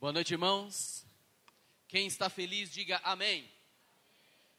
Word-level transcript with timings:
Boa 0.00 0.12
noite, 0.12 0.32
irmãos. 0.32 1.04
Quem 1.88 2.06
está 2.06 2.30
feliz, 2.30 2.70
diga 2.70 3.00
amém. 3.02 3.50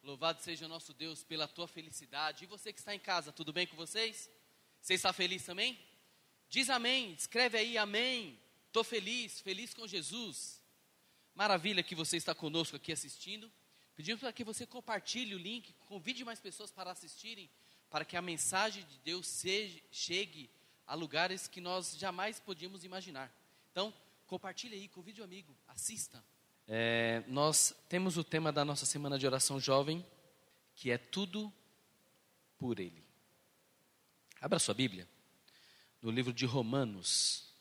Louvado 0.03 0.41
seja 0.41 0.65
o 0.65 0.67
nosso 0.67 0.93
Deus 0.93 1.23
pela 1.23 1.47
tua 1.47 1.65
felicidade. 1.65 2.43
E 2.43 2.47
você 2.47 2.73
que 2.73 2.79
está 2.79 2.93
em 2.93 2.99
casa, 2.99 3.31
tudo 3.31 3.53
bem 3.53 3.65
com 3.65 3.77
vocês? 3.77 4.29
Você 4.81 4.95
está 4.95 5.13
feliz 5.13 5.45
também? 5.45 5.79
Diz 6.49 6.69
amém, 6.69 7.13
escreve 7.13 7.57
aí 7.57 7.77
amém. 7.77 8.37
Estou 8.67 8.83
feliz, 8.83 9.39
feliz 9.39 9.73
com 9.73 9.87
Jesus. 9.87 10.61
Maravilha 11.33 11.83
que 11.83 11.95
você 11.95 12.17
está 12.17 12.35
conosco 12.35 12.75
aqui 12.75 12.91
assistindo. 12.91 13.49
Pedimos 13.95 14.19
para 14.19 14.33
que 14.33 14.43
você 14.43 14.65
compartilhe 14.65 15.35
o 15.35 15.39
link, 15.39 15.71
convide 15.87 16.25
mais 16.25 16.41
pessoas 16.41 16.69
para 16.69 16.91
assistirem, 16.91 17.49
para 17.89 18.03
que 18.03 18.17
a 18.17 18.21
mensagem 18.21 18.83
de 18.83 18.97
Deus 18.97 19.25
seja, 19.25 19.79
chegue 19.89 20.49
a 20.85 20.95
lugares 20.95 21.47
que 21.47 21.61
nós 21.61 21.97
jamais 21.97 22.41
podíamos 22.41 22.83
imaginar. 22.83 23.33
Então, 23.71 23.93
compartilhe 24.29 24.75
aí, 24.75 24.87
convide 24.87 25.21
um 25.21 25.23
amigo, 25.23 25.57
assista. 25.67 26.23
É, 26.67 27.23
nós 27.27 27.73
temos 27.89 28.15
o 28.15 28.23
tema 28.23 28.51
da 28.51 28.63
nossa 28.63 28.85
semana 28.85 29.17
de 29.17 29.25
oração 29.25 29.59
jovem, 29.59 30.05
que 30.75 30.91
é 30.91 30.99
tudo 30.99 31.51
por 32.59 32.79
Ele. 32.79 33.03
Abra 34.39 34.59
sua 34.59 34.75
Bíblia, 34.75 35.09
no 35.99 36.11
livro 36.11 36.31
de 36.31 36.45
Romanos, 36.45 37.51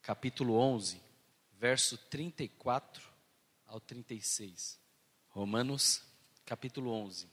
capítulo 0.00 0.54
11, 0.54 1.02
verso 1.52 1.98
34 1.98 3.06
ao 3.66 3.78
36. 3.78 4.80
Romanos, 5.28 6.02
capítulo 6.46 6.92
11. 6.92 7.28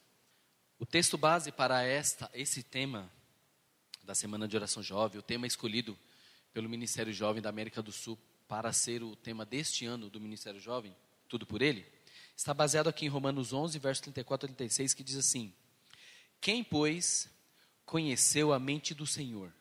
O 0.77 0.85
texto 0.85 1.17
base 1.17 1.53
para 1.53 1.83
esta, 1.83 2.29
esse 2.33 2.63
tema 2.63 3.09
da 4.03 4.13
semana 4.13 4.45
de 4.45 4.57
oração 4.57 4.83
jovem, 4.83 5.19
o 5.19 5.23
tema 5.23 5.47
escolhido 5.47 5.97
pelo 6.51 6.67
Ministério 6.67 7.13
Jovem 7.13 7.41
da 7.41 7.47
América 7.47 7.81
do 7.81 7.93
Sul 7.93 8.19
para 8.51 8.73
ser 8.73 9.01
o 9.01 9.15
tema 9.15 9.45
deste 9.45 9.85
ano 9.85 10.09
do 10.09 10.19
Ministério 10.19 10.59
Jovem, 10.59 10.93
tudo 11.29 11.45
por 11.45 11.61
ele, 11.61 11.85
está 12.35 12.53
baseado 12.53 12.89
aqui 12.89 13.05
em 13.05 13.07
Romanos 13.07 13.53
11, 13.53 13.79
verso 13.79 14.01
34 14.01 14.45
a 14.45 14.53
36, 14.53 14.93
que 14.93 15.05
diz 15.05 15.15
assim: 15.15 15.53
Quem, 16.41 16.61
pois, 16.61 17.29
conheceu 17.85 18.51
a 18.51 18.59
mente 18.59 18.93
do 18.93 19.07
Senhor? 19.07 19.53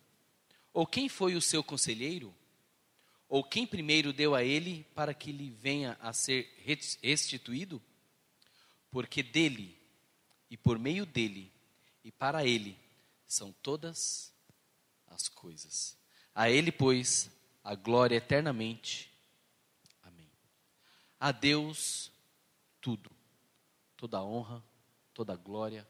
Ou 0.75 0.85
quem 0.85 1.09
foi 1.09 1.37
o 1.37 1.41
seu 1.41 1.63
conselheiro? 1.63 2.35
Ou 3.29 3.45
quem 3.45 3.65
primeiro 3.65 4.13
deu 4.13 4.35
a 4.35 4.43
ele 4.43 4.85
para 4.93 5.15
que 5.15 5.31
lhe 5.31 5.51
venha 5.51 5.97
a 6.01 6.13
ser 6.13 6.53
restituído? 7.01 7.81
Porque 8.91 9.23
dele, 9.23 9.79
e 10.51 10.57
por 10.57 10.81
meio 10.81 11.07
dele, 11.07 11.53
e 12.03 12.11
para 12.11 12.45
ele, 12.45 12.77
são 13.25 13.53
todas 13.63 14.33
as 15.07 15.29
coisas. 15.29 15.97
A 16.35 16.51
ele, 16.51 16.73
pois, 16.73 17.31
a 17.63 17.75
glória 17.75 18.17
eternamente. 18.17 19.13
Amém. 20.03 20.31
A 21.19 21.33
Deus 21.33 22.11
tudo, 22.81 23.11
toda 23.97 24.19
a 24.19 24.25
honra, 24.25 24.63
toda 25.13 25.33
a 25.35 25.37
glória, 25.37 25.87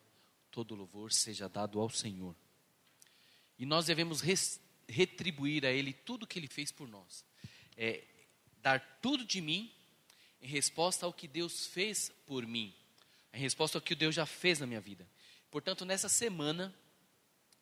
todo 0.51 0.75
louvor 0.75 1.13
seja 1.13 1.49
dado 1.49 1.81
ao 1.81 1.89
Senhor. 1.89 2.35
E 3.59 3.65
nós 3.65 3.87
devemos 3.87 4.21
retribuir 4.89 5.65
a 5.65 5.71
Ele 5.71 5.93
tudo 5.93 6.27
que 6.27 6.39
Ele 6.39 6.49
fez 6.49 6.73
por 6.73 6.89
nós. 6.89 7.25
É, 7.77 8.05
dar 8.61 8.81
tudo 9.01 9.25
de 9.25 9.41
mim 9.41 9.73
em 10.41 10.49
resposta 10.49 11.07
ao 11.07 11.13
que 11.13 11.29
Deus 11.29 11.67
fez 11.67 12.11
por 12.27 12.47
mim, 12.47 12.75
em 13.33 13.39
resposta 13.39 13.79
ao 13.79 13.83
que 13.83 13.95
Deus 13.95 14.15
já 14.15 14.27
fez 14.27 14.59
na 14.59 14.67
minha 14.67 14.81
vida. 14.81 15.09
Portanto, 15.51 15.85
nessa 15.85 16.09
semana, 16.09 16.75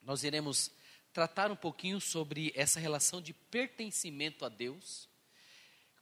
nós 0.03 0.23
iremos 0.23 0.71
tratar 1.19 1.51
um 1.51 1.57
pouquinho 1.57 2.01
sobre 2.01 2.53
essa 2.55 2.79
relação 2.79 3.21
de 3.21 3.33
pertencimento 3.33 4.45
a 4.45 4.49
Deus. 4.49 5.09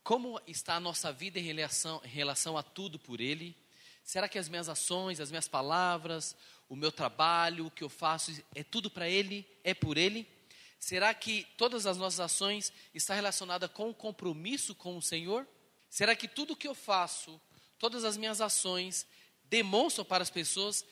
Como 0.03 0.39
está 0.45 0.75
a 0.75 0.79
nossa 0.79 1.11
vida 1.11 1.39
em 1.39 1.41
relação, 1.41 1.99
em 2.05 2.07
relação 2.07 2.55
a 2.55 2.61
tudo 2.61 2.99
por 2.99 3.19
Ele? 3.19 3.57
Será 4.03 4.29
que 4.29 4.37
as 4.37 4.47
minhas 4.47 4.69
ações, 4.69 5.19
as 5.19 5.31
minhas 5.31 5.47
palavras, 5.47 6.35
o 6.69 6.75
meu 6.75 6.91
trabalho, 6.91 7.65
o 7.65 7.71
que 7.71 7.83
eu 7.83 7.89
faço, 7.89 8.31
é 8.53 8.63
tudo 8.63 8.91
para 8.91 9.09
Ele? 9.09 9.43
É 9.63 9.73
por 9.73 9.97
Ele? 9.97 10.27
Será 10.79 11.11
que 11.15 11.47
todas 11.57 11.87
as 11.87 11.97
nossas 11.97 12.19
ações 12.19 12.71
estão 12.93 13.15
relacionadas 13.15 13.71
com 13.71 13.89
o 13.89 13.95
compromisso 13.95 14.75
com 14.75 14.97
o 14.97 15.01
Senhor? 15.01 15.47
Será 15.89 16.15
que 16.15 16.27
tudo 16.27 16.55
que 16.55 16.67
eu 16.67 16.75
faço, 16.75 17.41
todas 17.79 18.03
as 18.03 18.17
minhas 18.17 18.39
ações, 18.39 19.07
demonstram 19.45 20.05
para 20.05 20.21
as 20.21 20.29
pessoas 20.29 20.85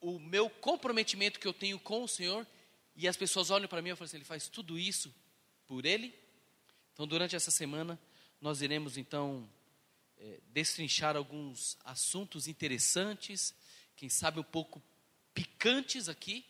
o 0.00 0.18
meu 0.18 0.50
comprometimento 0.50 1.38
que 1.38 1.46
eu 1.46 1.54
tenho 1.54 1.78
com 1.78 2.02
o 2.02 2.08
Senhor 2.08 2.44
e 2.94 3.08
as 3.08 3.16
pessoas 3.16 3.50
olham 3.50 3.68
para 3.68 3.82
mim 3.82 3.90
e 3.90 3.94
falam 3.94 4.06
assim: 4.06 4.16
ele 4.16 4.24
faz 4.24 4.48
tudo 4.48 4.78
isso 4.78 5.14
por 5.66 5.84
ele? 5.84 6.14
Então, 6.92 7.06
durante 7.06 7.34
essa 7.36 7.50
semana, 7.50 7.98
nós 8.40 8.62
iremos 8.62 8.96
então 8.96 9.48
é, 10.18 10.40
destrinchar 10.48 11.16
alguns 11.16 11.78
assuntos 11.84 12.46
interessantes, 12.46 13.54
quem 13.96 14.08
sabe 14.08 14.40
um 14.40 14.44
pouco 14.44 14.82
picantes 15.34 16.08
aqui. 16.08 16.44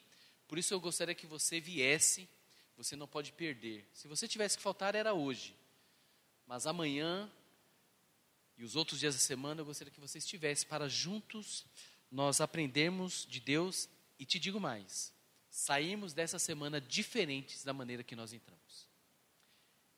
Por 0.48 0.58
isso, 0.58 0.74
eu 0.74 0.80
gostaria 0.80 1.14
que 1.14 1.26
você 1.26 1.60
viesse. 1.60 2.28
Você 2.76 2.96
não 2.96 3.06
pode 3.06 3.30
perder. 3.32 3.86
Se 3.92 4.08
você 4.08 4.26
tivesse 4.26 4.56
que 4.56 4.62
faltar, 4.62 4.94
era 4.94 5.12
hoje. 5.12 5.54
Mas 6.46 6.66
amanhã 6.66 7.30
e 8.56 8.64
os 8.64 8.74
outros 8.74 9.00
dias 9.00 9.14
da 9.14 9.20
semana, 9.20 9.60
eu 9.60 9.64
gostaria 9.64 9.92
que 9.92 10.00
você 10.00 10.18
estivesse 10.18 10.66
para 10.66 10.88
juntos 10.88 11.64
nós 12.10 12.40
aprendermos 12.40 13.26
de 13.28 13.38
Deus. 13.38 13.88
E 14.18 14.24
te 14.24 14.38
digo 14.38 14.58
mais: 14.58 15.12
sairmos 15.50 16.14
dessa 16.14 16.38
semana 16.38 16.80
diferentes 16.80 17.64
da 17.64 17.72
maneira 17.72 18.04
que 18.04 18.14
nós 18.14 18.32
entramos. 18.32 18.88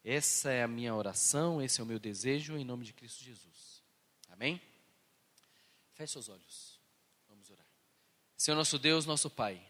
Essa 0.02 0.50
é 0.50 0.62
a 0.62 0.68
minha 0.68 0.94
oração, 0.94 1.62
esse 1.62 1.80
é 1.80 1.84
o 1.84 1.86
meu 1.86 1.98
desejo 1.98 2.56
em 2.56 2.64
nome 2.64 2.84
de 2.84 2.92
Cristo 2.92 3.22
Jesus. 3.22 3.82
Amém? 4.30 4.60
Feche 5.92 6.14
seus 6.14 6.28
olhos. 6.28 6.80
Vamos 7.28 7.50
orar. 7.50 7.66
Senhor 8.36 8.56
nosso 8.56 8.78
Deus, 8.78 9.06
nosso 9.06 9.30
Pai, 9.30 9.64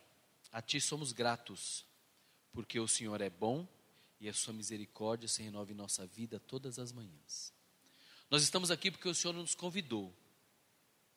a 0.50 0.62
Ti 0.62 0.81
somos 0.81 1.12
gratos, 1.12 1.84
porque 2.53 2.81
o 2.81 2.88
Senhor 2.88 3.21
é 3.21 3.28
bom 3.28 3.69
e 4.19 4.28
a 4.28 4.32
Sua 4.32 4.54
misericórdia 4.54 5.28
se 5.28 5.42
renova 5.42 5.72
em 5.72 5.75
nossa 5.75 6.06
vida 6.06 6.41
todas 6.41 6.78
as 6.78 6.92
manhãs. 6.92 7.53
Nós 8.31 8.42
estamos 8.42 8.71
aqui 8.71 8.91
porque 8.91 9.09
o 9.09 9.15
Senhor 9.15 9.34
nos 9.34 9.54
convidou. 9.54 10.15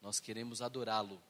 Nós 0.01 0.19
queremos 0.19 0.61
adorá-lo 0.61 1.21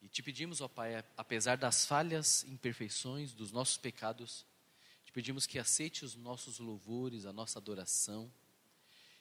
e 0.00 0.08
te 0.08 0.22
pedimos, 0.22 0.60
ó 0.60 0.68
Pai, 0.68 1.04
apesar 1.16 1.56
das 1.56 1.84
falhas, 1.84 2.44
imperfeições, 2.44 3.32
dos 3.32 3.50
nossos 3.50 3.76
pecados, 3.76 4.46
te 5.04 5.12
pedimos 5.12 5.46
que 5.46 5.58
aceite 5.58 6.04
os 6.04 6.14
nossos 6.14 6.58
louvores, 6.58 7.26
a 7.26 7.32
nossa 7.32 7.58
adoração. 7.58 8.30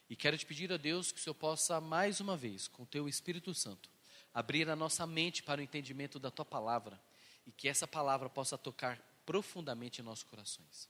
E 0.10 0.16
quero 0.16 0.38
te 0.38 0.46
pedir 0.46 0.72
a 0.72 0.78
Deus 0.78 1.12
que 1.12 1.20
o 1.20 1.22
Senhor 1.22 1.34
possa, 1.34 1.82
mais 1.82 2.20
uma 2.20 2.38
vez, 2.38 2.68
com 2.68 2.84
o 2.84 2.86
teu 2.86 3.10
Espírito 3.10 3.54
Santo, 3.54 3.90
abrir 4.34 4.70
a 4.70 4.76
nossa 4.76 5.08
mente 5.08 5.42
para 5.42 5.60
o 5.60 5.64
entendimento 5.64 6.20
da 6.20 6.30
tua 6.30 6.46
palavra 6.46 7.02
e 7.46 7.52
que 7.52 7.68
essa 7.68 7.88
palavra 7.88 8.30
possa 8.30 8.58
tocar 8.58 9.00
profundamente 9.26 10.02
em 10.02 10.04
nossos 10.04 10.24
corações. 10.24 10.88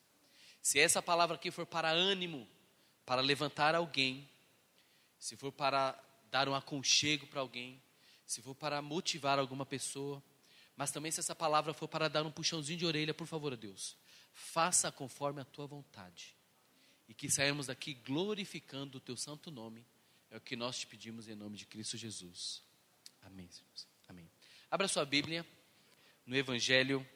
Se 0.62 0.80
essa 0.80 1.02
palavra 1.02 1.36
aqui 1.36 1.50
for 1.50 1.66
para 1.66 1.90
ânimo, 1.90 2.48
para 3.06 3.22
levantar 3.22 3.74
alguém, 3.74 4.30
se 5.18 5.38
for 5.38 5.52
para 5.52 5.98
dar 6.30 6.50
um 6.50 6.54
aconchego 6.54 7.26
para 7.28 7.40
alguém, 7.40 7.82
se 8.28 8.42
for 8.42 8.54
para 8.54 8.82
motivar 8.82 9.40
alguma 9.40 9.66
pessoa, 9.66 10.22
mas 10.76 10.92
também 10.92 11.10
se 11.12 11.22
essa 11.22 11.34
palavra 11.34 11.74
for 11.74 11.88
para 11.88 12.10
dar 12.10 12.24
um 12.24 12.32
puxãozinho 12.32 12.78
de 12.78 12.86
orelha, 12.86 13.14
por 13.14 13.26
favor, 13.26 13.56
Deus, 13.56 13.96
faça 14.34 14.92
conforme 14.92 15.42
a 15.42 15.46
tua 15.46 15.66
vontade. 15.66 16.36
E 17.08 17.14
que 17.14 17.32
sairmos 17.32 17.68
daqui 17.68 17.94
glorificando 17.94 18.98
o 18.98 19.02
teu 19.02 19.16
santo 19.16 19.50
nome. 19.50 19.88
É 20.30 20.36
o 20.36 20.42
que 20.42 20.58
nós 20.58 20.78
te 20.78 20.86
pedimos 20.86 21.30
em 21.30 21.36
nome 21.36 21.56
de 21.56 21.66
Cristo 21.66 21.96
Jesus. 21.96 22.62
Amém. 23.22 23.50
Amém. 24.10 24.30
Abra 24.70 24.90
sua 24.90 25.06
Bíblia 25.06 25.48
no 26.26 26.36
Evangelho 26.36 27.08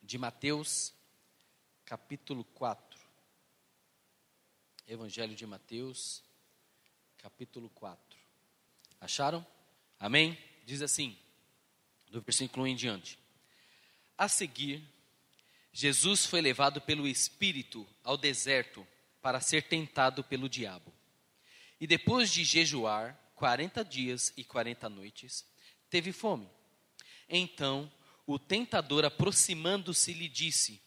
de 0.00 0.16
Mateus, 0.16 0.94
capítulo 1.84 2.44
4. 2.44 3.00
Evangelho 4.86 5.34
de 5.34 5.44
Mateus, 5.44 6.22
capítulo 7.18 7.68
4. 7.70 8.16
Acharam? 9.00 9.44
Amém? 9.98 10.38
Diz 10.64 10.82
assim, 10.82 11.16
do 12.10 12.20
versículo 12.20 12.64
1 12.64 12.68
em 12.68 12.76
diante. 12.76 13.18
A 14.16 14.28
seguir, 14.28 14.82
Jesus 15.72 16.26
foi 16.26 16.40
levado 16.40 16.80
pelo 16.80 17.06
Espírito 17.06 17.86
ao 18.04 18.16
deserto 18.16 18.86
para 19.20 19.40
ser 19.40 19.62
tentado 19.64 20.22
pelo 20.24 20.48
diabo. 20.48 20.92
E 21.80 21.86
depois 21.86 22.32
de 22.32 22.44
jejuar 22.44 23.18
quarenta 23.34 23.84
dias 23.84 24.32
e 24.36 24.44
quarenta 24.44 24.88
noites, 24.88 25.46
teve 25.88 26.12
fome. 26.12 26.48
Então 27.28 27.90
o 28.26 28.38
tentador, 28.38 29.06
aproximando-se, 29.06 30.12
lhe 30.12 30.28
disse: 30.28 30.82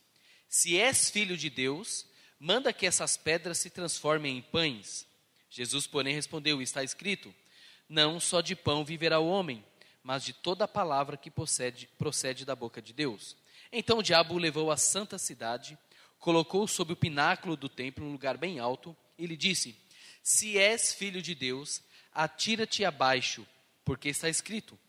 Se 0.48 0.78
és 0.78 1.10
filho 1.10 1.36
de 1.36 1.50
Deus, 1.50 2.06
manda 2.40 2.72
que 2.72 2.86
essas 2.86 3.18
pedras 3.18 3.58
se 3.58 3.72
transformem 3.72 4.38
em 4.38 4.42
pães. 4.44 5.08
Jesus, 5.50 5.88
porém, 5.88 6.14
respondeu: 6.14 6.62
Está 6.62 6.84
escrito 6.84 7.34
não 7.92 8.22
só 8.22 8.40
de 8.40 8.56
pão 8.56 8.86
viverá 8.86 9.20
o 9.20 9.28
homem, 9.28 9.62
mas 10.02 10.24
de 10.24 10.32
toda 10.32 10.64
a 10.64 10.68
palavra 10.68 11.18
que 11.18 11.30
procede, 11.30 11.90
procede 11.98 12.46
da 12.46 12.56
boca 12.56 12.82
de 12.82 12.94
Deus. 12.94 13.36
Então 13.70 13.98
o 13.98 14.04
diabo 14.04 14.36
o 14.36 14.38
levou 14.38 14.72
à 14.72 14.78
santa 14.78 15.18
cidade, 15.18 15.78
colocou-o 16.18 16.70
sob 16.70 16.94
o 16.94 16.96
pináculo 16.96 17.58
do 17.58 17.68
templo, 17.68 18.06
um 18.06 18.14
lugar 18.14 18.38
bem 18.38 18.60
alto, 18.60 18.96
e 19.18 19.28
lhe 19.28 19.36
disse: 19.36 19.78
Se 20.24 20.58
és 20.58 20.94
filho 20.94 21.22
de 21.22 21.36
Deus, 21.36 21.84
atira-te 22.14 22.86
abaixo, 22.86 23.46
porque 23.84 24.08
está 24.08 24.30
escrito: 24.30 24.80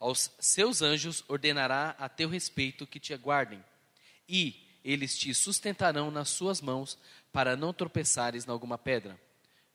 Aos 0.00 0.30
seus 0.40 0.80
anjos 0.80 1.22
ordenará 1.28 1.94
a 1.98 2.08
teu 2.08 2.26
respeito 2.26 2.86
que 2.86 2.98
te 2.98 3.12
aguardem, 3.12 3.62
e 4.26 4.66
eles 4.82 5.18
te 5.18 5.34
sustentarão 5.34 6.10
nas 6.10 6.30
suas 6.30 6.62
mãos, 6.62 6.98
para 7.30 7.54
não 7.54 7.74
tropeçares 7.74 8.46
em 8.46 8.50
alguma 8.50 8.78
pedra. 8.78 9.20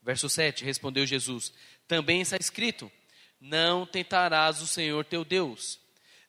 Verso 0.02 0.28
7: 0.28 0.66
Respondeu 0.66 1.06
Jesus: 1.06 1.54
Também 1.92 2.22
está 2.22 2.38
escrito: 2.38 2.90
Não 3.38 3.86
tentarás 3.86 4.62
o 4.62 4.66
Senhor 4.66 5.04
teu 5.04 5.26
Deus. 5.26 5.78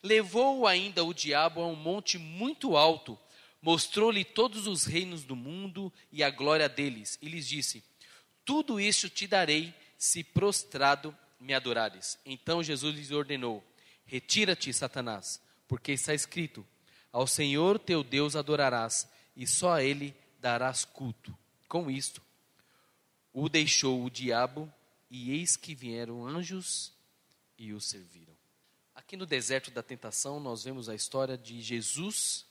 Levou 0.03 0.67
ainda 0.67 1.05
o 1.05 1.13
diabo 1.13 1.61
a 1.61 1.67
um 1.67 1.73
monte 1.73 2.17
muito 2.17 2.75
alto, 2.75 3.17
mostrou-lhe 3.61 4.25
todos 4.25 4.67
os 4.67 4.83
reinos 4.83 5.23
do 5.23 5.37
mundo 5.37 5.89
e 6.11 6.21
a 6.21 6.29
glória 6.29 6.67
deles, 6.67 7.17
e 7.21 7.29
lhes 7.29 7.47
disse: 7.47 7.81
Tudo 8.43 8.77
isso 8.77 9.07
te 9.07 9.25
darei 9.25 9.73
se 9.97 10.21
prostrado 10.21 11.17
me 11.39 11.53
adorares. 11.53 12.19
Então 12.25 12.61
Jesus 12.61 12.93
lhes 12.93 13.11
ordenou: 13.11 13.63
Retira-te, 14.05 14.73
Satanás, 14.73 15.41
porque 15.65 15.93
está 15.93 16.13
escrito: 16.13 16.67
Ao 17.09 17.25
Senhor 17.25 17.79
teu 17.79 18.03
Deus 18.03 18.35
adorarás, 18.35 19.09
e 19.33 19.47
só 19.47 19.75
a 19.75 19.81
ele 19.81 20.13
darás 20.41 20.83
culto. 20.83 21.33
Com 21.69 21.89
isto, 21.89 22.21
o 23.31 23.47
deixou 23.47 24.03
o 24.03 24.09
diabo, 24.09 24.69
e 25.15 25.29
eis 25.29 25.55
que 25.55 25.75
vieram 25.75 26.25
anjos 26.25 26.91
e 27.55 27.71
o 27.71 27.79
serviram. 27.79 28.35
Aqui 28.95 29.15
no 29.15 29.27
deserto 29.27 29.69
da 29.69 29.83
tentação, 29.83 30.39
nós 30.39 30.63
vemos 30.63 30.89
a 30.89 30.95
história 30.95 31.37
de 31.37 31.61
Jesus, 31.61 32.47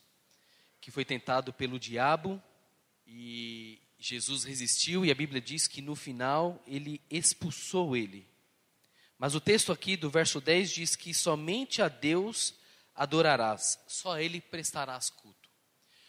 que 0.79 0.89
foi 0.89 1.03
tentado 1.03 1.51
pelo 1.51 1.77
diabo, 1.77 2.41
e 3.05 3.81
Jesus 3.99 4.45
resistiu 4.45 5.05
e 5.05 5.11
a 5.11 5.15
Bíblia 5.15 5.41
diz 5.41 5.67
que 5.67 5.81
no 5.81 5.93
final 5.93 6.63
ele 6.65 7.01
expulsou 7.09 7.97
ele. 7.97 8.25
Mas 9.19 9.35
o 9.35 9.41
texto 9.41 9.73
aqui 9.73 9.97
do 9.97 10.09
verso 10.09 10.39
10 10.39 10.71
diz 10.71 10.95
que 10.95 11.13
somente 11.13 11.81
a 11.81 11.89
Deus 11.89 12.53
adorarás, 12.95 13.77
só 13.89 14.13
a 14.13 14.23
ele 14.23 14.39
prestarás 14.39 15.09
culto. 15.09 15.49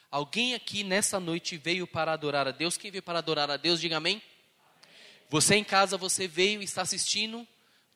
Alguém 0.08 0.54
aqui 0.54 0.84
nessa 0.84 1.18
noite 1.18 1.56
veio 1.56 1.84
para 1.84 2.12
adorar 2.12 2.46
a 2.46 2.52
Deus? 2.52 2.76
Quem 2.76 2.92
veio 2.92 3.02
para 3.02 3.18
adorar 3.18 3.50
a 3.50 3.56
Deus, 3.56 3.80
diga 3.80 3.96
amém. 3.96 4.22
Você 5.30 5.56
em 5.56 5.64
casa, 5.64 5.96
você 5.96 6.28
veio 6.28 6.60
e 6.60 6.64
está 6.64 6.82
assistindo? 6.82 7.46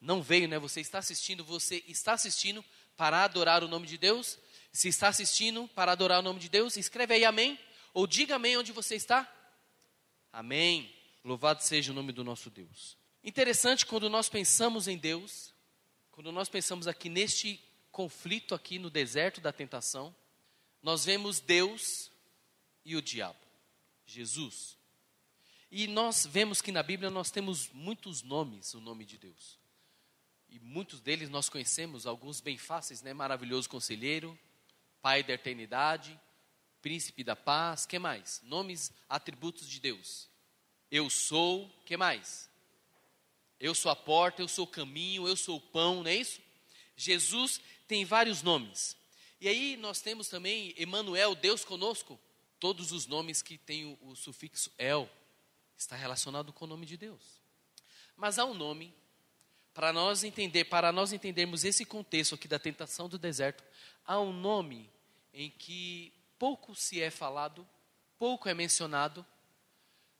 Não 0.00 0.22
veio, 0.22 0.48
né? 0.48 0.58
Você 0.58 0.80
está 0.80 0.98
assistindo, 0.98 1.44
você 1.44 1.82
está 1.86 2.12
assistindo 2.12 2.64
para 2.96 3.24
adorar 3.24 3.62
o 3.62 3.68
nome 3.68 3.86
de 3.86 3.98
Deus? 3.98 4.38
Se 4.72 4.88
está 4.88 5.08
assistindo 5.08 5.66
para 5.68 5.92
adorar 5.92 6.20
o 6.20 6.22
nome 6.22 6.40
de 6.40 6.48
Deus, 6.48 6.76
escreve 6.76 7.14
aí 7.14 7.24
amém. 7.24 7.58
Ou 7.92 8.06
diga 8.06 8.36
amém 8.36 8.56
onde 8.56 8.72
você 8.72 8.94
está. 8.94 9.30
Amém. 10.32 10.94
Louvado 11.24 11.62
seja 11.62 11.90
o 11.90 11.94
nome 11.94 12.12
do 12.12 12.22
nosso 12.22 12.48
Deus. 12.48 12.96
Interessante 13.24 13.84
quando 13.84 14.08
nós 14.08 14.28
pensamos 14.28 14.86
em 14.86 14.96
Deus, 14.96 15.52
quando 16.12 16.30
nós 16.30 16.48
pensamos 16.48 16.86
aqui 16.86 17.08
neste 17.08 17.60
conflito 17.90 18.54
aqui 18.54 18.78
no 18.78 18.88
deserto 18.88 19.40
da 19.40 19.52
tentação, 19.52 20.14
nós 20.82 21.04
vemos 21.04 21.40
Deus 21.40 22.10
e 22.84 22.94
o 22.94 23.02
diabo, 23.02 23.38
Jesus. 24.06 24.77
E 25.70 25.86
nós 25.86 26.24
vemos 26.24 26.62
que 26.62 26.72
na 26.72 26.82
Bíblia 26.82 27.10
nós 27.10 27.30
temos 27.30 27.68
muitos 27.72 28.22
nomes, 28.22 28.72
o 28.72 28.80
nome 28.80 29.04
de 29.04 29.18
Deus. 29.18 29.58
E 30.48 30.58
muitos 30.58 31.00
deles 31.00 31.28
nós 31.28 31.48
conhecemos, 31.48 32.06
alguns 32.06 32.40
bem 32.40 32.56
fáceis, 32.56 33.02
né? 33.02 33.12
Maravilhoso 33.12 33.68
conselheiro, 33.68 34.38
Pai 35.02 35.22
da 35.22 35.34
eternidade, 35.34 36.18
príncipe 36.82 37.22
da 37.22 37.36
paz, 37.36 37.86
que 37.86 37.98
mais? 37.98 38.40
Nomes, 38.42 38.92
atributos 39.08 39.68
de 39.68 39.78
Deus. 39.78 40.28
Eu 40.90 41.08
sou, 41.08 41.68
que 41.84 41.96
mais? 41.96 42.50
Eu 43.60 43.74
sou 43.74 43.90
a 43.92 43.96
porta, 43.96 44.42
eu 44.42 44.48
sou 44.48 44.64
o 44.64 44.68
caminho, 44.68 45.28
eu 45.28 45.36
sou 45.36 45.58
o 45.58 45.60
pão, 45.60 46.02
não 46.02 46.10
é 46.10 46.16
isso? 46.16 46.40
Jesus 46.96 47.60
tem 47.86 48.04
vários 48.04 48.42
nomes. 48.42 48.96
E 49.40 49.48
aí 49.48 49.76
nós 49.76 50.00
temos 50.00 50.28
também 50.28 50.74
Emmanuel, 50.76 51.34
Deus 51.34 51.64
conosco. 51.64 52.18
Todos 52.58 52.90
os 52.90 53.06
nomes 53.06 53.40
que 53.40 53.56
têm 53.56 53.84
o, 53.84 53.98
o 54.02 54.16
sufixo 54.16 54.72
el 54.78 55.08
está 55.78 55.94
relacionado 55.94 56.52
com 56.52 56.64
o 56.64 56.68
nome 56.68 56.84
de 56.84 56.96
Deus. 56.96 57.40
Mas 58.16 58.38
há 58.38 58.44
um 58.44 58.54
nome 58.54 58.92
para 59.72 59.92
nós 59.92 60.24
entender, 60.24 60.64
para 60.64 60.90
nós 60.90 61.12
entendermos 61.12 61.64
esse 61.64 61.84
contexto 61.84 62.34
aqui 62.34 62.48
da 62.48 62.58
tentação 62.58 63.08
do 63.08 63.16
deserto, 63.16 63.62
há 64.04 64.18
um 64.18 64.32
nome 64.32 64.90
em 65.32 65.50
que 65.50 66.12
pouco 66.36 66.74
se 66.74 67.00
é 67.00 67.10
falado, 67.10 67.66
pouco 68.18 68.48
é 68.48 68.54
mencionado, 68.54 69.24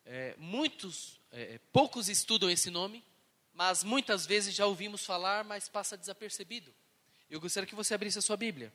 é, 0.05 0.37
muitos, 0.39 1.21
é, 1.33 1.59
poucos 1.73 2.09
estudam 2.09 2.49
esse 2.49 2.71
nome, 2.71 3.05
mas 3.53 3.83
muitas 3.83 4.25
vezes 4.25 4.55
já 4.55 4.65
ouvimos 4.65 5.05
falar, 5.05 5.45
mas 5.45 5.69
passa 5.69 5.97
desapercebido. 5.97 6.73
Eu 7.29 7.41
gostaria 7.41 7.67
que 7.67 7.75
você 7.75 7.95
abrisse 7.95 8.19
a 8.19 8.23
sua 8.23 8.37
Bíblia. 8.37 8.73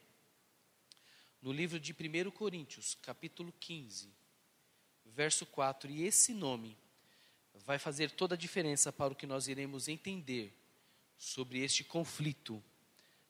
No 1.42 1.54
livro 1.54 1.80
de 1.80 1.94
1 1.94 2.30
Coríntios, 2.32 2.96
capítulo 3.02 3.54
15, 3.60 4.14
verso 5.16 5.46
4. 5.46 5.90
E 5.90 6.04
esse 6.04 6.34
nome 6.34 6.78
vai 7.66 7.80
fazer 7.80 8.12
toda 8.12 8.36
a 8.36 8.38
diferença 8.38 8.92
para 8.92 9.14
o 9.14 9.16
que 9.16 9.28
nós 9.28 9.48
iremos 9.48 9.88
entender 9.88 10.54
sobre 11.18 11.60
este 11.60 11.84
conflito 11.84 12.62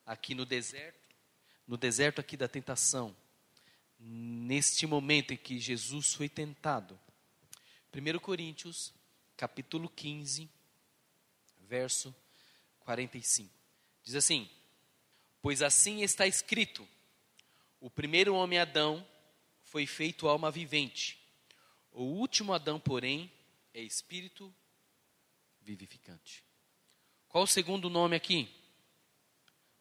aqui 0.05 0.33
no 0.33 0.45
deserto, 0.45 1.15
no 1.67 1.77
deserto 1.77 2.19
aqui 2.19 2.35
da 2.35 2.47
tentação 2.47 3.15
neste 3.99 4.85
momento 4.85 5.33
em 5.33 5.37
que 5.37 5.59
Jesus 5.59 6.13
foi 6.13 6.27
tentado. 6.27 6.99
1 7.93 8.19
Coríntios, 8.19 8.93
capítulo 9.37 9.87
15, 9.87 10.49
verso 11.61 12.13
45. 12.81 13.49
Diz 14.03 14.15
assim: 14.15 14.49
Pois 15.41 15.61
assim 15.61 16.01
está 16.01 16.27
escrito: 16.27 16.87
o 17.79 17.89
primeiro 17.89 18.35
homem 18.35 18.59
Adão 18.59 19.07
foi 19.61 19.87
feito 19.87 20.27
alma 20.27 20.51
vivente, 20.51 21.22
o 21.93 22.03
último 22.03 22.53
Adão, 22.53 22.79
porém, 22.79 23.31
é 23.73 23.81
espírito 23.81 24.53
vivificante. 25.61 26.43
Qual 27.29 27.43
o 27.43 27.47
segundo 27.47 27.89
nome 27.89 28.15
aqui? 28.15 28.49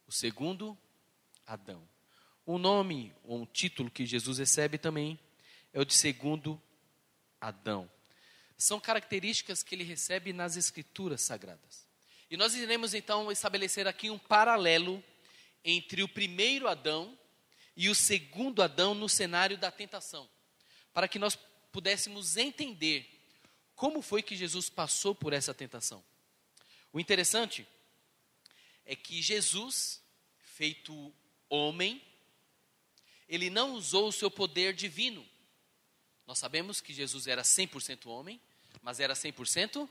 O 0.07 0.13
segundo 0.13 0.77
Adão. 1.47 1.87
O 2.45 2.59
nome, 2.59 3.15
ou 3.25 3.41
um 3.41 3.47
título 3.47 3.91
que 3.91 4.07
Jesus 4.07 4.39
recebe 4.39 4.79
também, 4.79 5.19
é 5.73 5.81
o 5.81 5.85
de 5.85 5.95
segundo 5.95 6.61
Adão. 7.41 7.91
São 8.57 8.79
características 8.79 9.63
que 9.63 9.75
ele 9.75 9.85
recebe 9.85 10.33
nas 10.33 10.57
Escrituras 10.57 11.23
Sagradas. 11.23 11.87
E 12.31 12.37
nós 12.37 12.55
iremos 12.55 12.95
então 12.95 13.31
estabelecer 13.31 13.87
aqui 13.87 14.09
um 14.09 14.19
paralelo 14.19 15.03
entre 15.65 16.03
o 16.03 16.09
primeiro 16.09 16.69
Adão 16.69 17.19
e 17.77 17.89
o 17.89 17.95
segundo 17.95 18.63
Adão 18.63 18.95
no 18.95 19.09
cenário 19.09 19.57
da 19.59 19.71
tentação, 19.71 20.29
para 20.93 21.09
que 21.09 21.19
nós 21.19 21.39
pudéssemos 21.73 22.37
entender 22.37 23.09
como 23.75 24.03
foi 24.03 24.23
que 24.23 24.37
Jesus 24.37 24.69
passou 24.69 25.15
por 25.15 25.33
essa 25.33 25.53
tentação. 25.53 26.05
O 26.93 27.01
interessante 27.01 27.67
é 28.85 28.95
que 28.95 29.23
Jesus, 29.23 30.03
feito 30.39 31.13
homem, 31.49 32.01
ele 33.29 33.49
não 33.49 33.73
usou 33.73 34.09
o 34.09 34.13
seu 34.13 34.31
poder 34.31 34.75
divino. 34.75 35.27
Nós 36.27 36.39
sabemos 36.39 36.81
que 36.81 36.93
Jesus 36.93 37.27
era 37.27 37.43
100% 37.43 38.07
homem, 38.07 38.41
mas 38.83 39.01
era 39.01 39.15
100% 39.15 39.89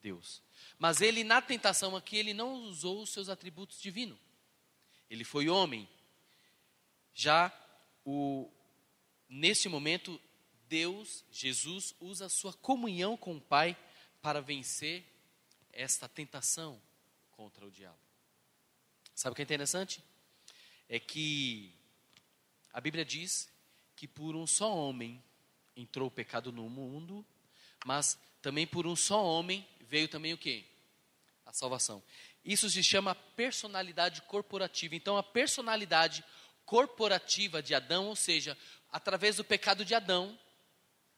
Deus. 0.00 0.42
Mas 0.78 1.00
ele, 1.00 1.24
na 1.24 1.42
tentação 1.42 1.96
aqui, 1.96 2.16
ele 2.16 2.32
não 2.32 2.54
usou 2.54 3.02
os 3.02 3.10
seus 3.10 3.28
atributos 3.28 3.80
divinos. 3.80 4.18
Ele 5.10 5.24
foi 5.24 5.48
homem. 5.48 5.88
Já 7.14 7.52
o, 8.04 8.50
neste 9.28 9.68
momento, 9.68 10.20
Deus, 10.72 11.22
Jesus, 11.30 11.94
usa 12.00 12.24
a 12.24 12.30
sua 12.30 12.54
comunhão 12.54 13.14
com 13.14 13.36
o 13.36 13.40
Pai 13.42 13.76
para 14.22 14.40
vencer 14.40 15.04
esta 15.70 16.08
tentação 16.08 16.80
contra 17.32 17.66
o 17.66 17.70
diabo. 17.70 17.98
Sabe 19.14 19.32
o 19.32 19.36
que 19.36 19.42
é 19.42 19.44
interessante? 19.44 20.02
É 20.88 20.98
que 20.98 21.74
a 22.72 22.80
Bíblia 22.80 23.04
diz 23.04 23.52
que 23.94 24.08
por 24.08 24.34
um 24.34 24.46
só 24.46 24.74
homem 24.74 25.22
entrou 25.76 26.08
o 26.08 26.10
pecado 26.10 26.50
no 26.50 26.70
mundo, 26.70 27.22
mas 27.84 28.18
também 28.40 28.66
por 28.66 28.86
um 28.86 28.96
só 28.96 29.22
homem 29.22 29.68
veio 29.82 30.08
também 30.08 30.32
o 30.32 30.38
quê? 30.38 30.64
A 31.44 31.52
salvação. 31.52 32.02
Isso 32.42 32.70
se 32.70 32.82
chama 32.82 33.14
personalidade 33.14 34.22
corporativa. 34.22 34.94
Então, 34.94 35.18
a 35.18 35.22
personalidade 35.22 36.24
corporativa 36.64 37.62
de 37.62 37.74
Adão, 37.74 38.06
ou 38.06 38.16
seja, 38.16 38.56
através 38.90 39.36
do 39.36 39.44
pecado 39.44 39.84
de 39.84 39.94
Adão, 39.94 40.38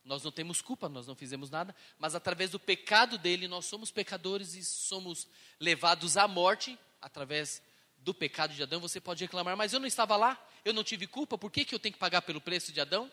nós 0.05 0.23
não 0.23 0.31
temos 0.31 0.61
culpa, 0.61 0.89
nós 0.89 1.07
não 1.07 1.15
fizemos 1.15 1.49
nada, 1.49 1.75
mas 1.99 2.15
através 2.15 2.51
do 2.51 2.61
pecado 2.61 3.17
dele, 3.17 3.49
nós 3.49 3.65
somos 3.65 3.91
pecadores 3.91 4.55
e 4.55 4.63
somos 4.63 5.27
levados 5.59 6.17
à 6.17 6.29
morte 6.29 6.79
através 7.01 7.63
do 7.97 8.13
pecado 8.13 8.55
de 8.55 8.63
Adão. 8.63 8.81
Você 8.81 9.01
pode 9.01 9.25
reclamar, 9.25 9.57
mas 9.57 9.73
eu 9.73 9.81
não 9.81 9.87
estava 9.87 10.15
lá, 10.17 10.39
eu 10.65 10.75
não 10.75 10.85
tive 10.85 11.07
culpa, 11.07 11.39
por 11.39 11.51
que, 11.51 11.65
que 11.65 11.75
eu 11.75 11.79
tenho 11.79 11.95
que 11.95 11.99
pagar 11.99 12.23
pelo 12.23 12.41
preço 12.41 12.71
de 12.71 12.81
Adão? 12.81 13.11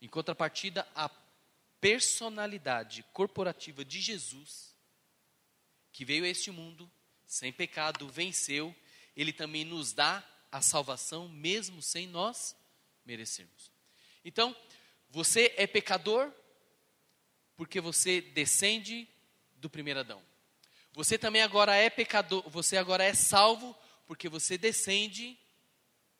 Em 0.00 0.08
contrapartida, 0.08 0.86
a 0.94 1.10
personalidade 1.80 3.04
corporativa 3.12 3.84
de 3.84 4.00
Jesus, 4.00 4.76
que 5.92 6.04
veio 6.04 6.24
a 6.24 6.28
este 6.28 6.52
mundo 6.52 6.90
sem 7.26 7.52
pecado, 7.52 8.08
venceu, 8.08 8.74
ele 9.16 9.32
também 9.32 9.64
nos 9.64 9.92
dá 9.92 10.24
a 10.50 10.62
salvação, 10.62 11.28
mesmo 11.28 11.82
sem 11.82 12.06
nós 12.06 12.56
merecermos. 13.04 13.70
Então, 14.24 14.56
você 15.10 15.54
é 15.56 15.66
pecador 15.66 16.32
porque 17.56 17.80
você 17.80 18.20
descende 18.20 19.08
do 19.56 19.68
primeiro 19.68 20.00
Adão. 20.00 20.22
Você 20.92 21.18
também 21.18 21.42
agora 21.42 21.74
é 21.74 21.88
pecador, 21.90 22.48
você 22.48 22.76
agora 22.76 23.04
é 23.04 23.14
salvo 23.14 23.76
porque 24.06 24.28
você 24.28 24.56
descende 24.56 25.38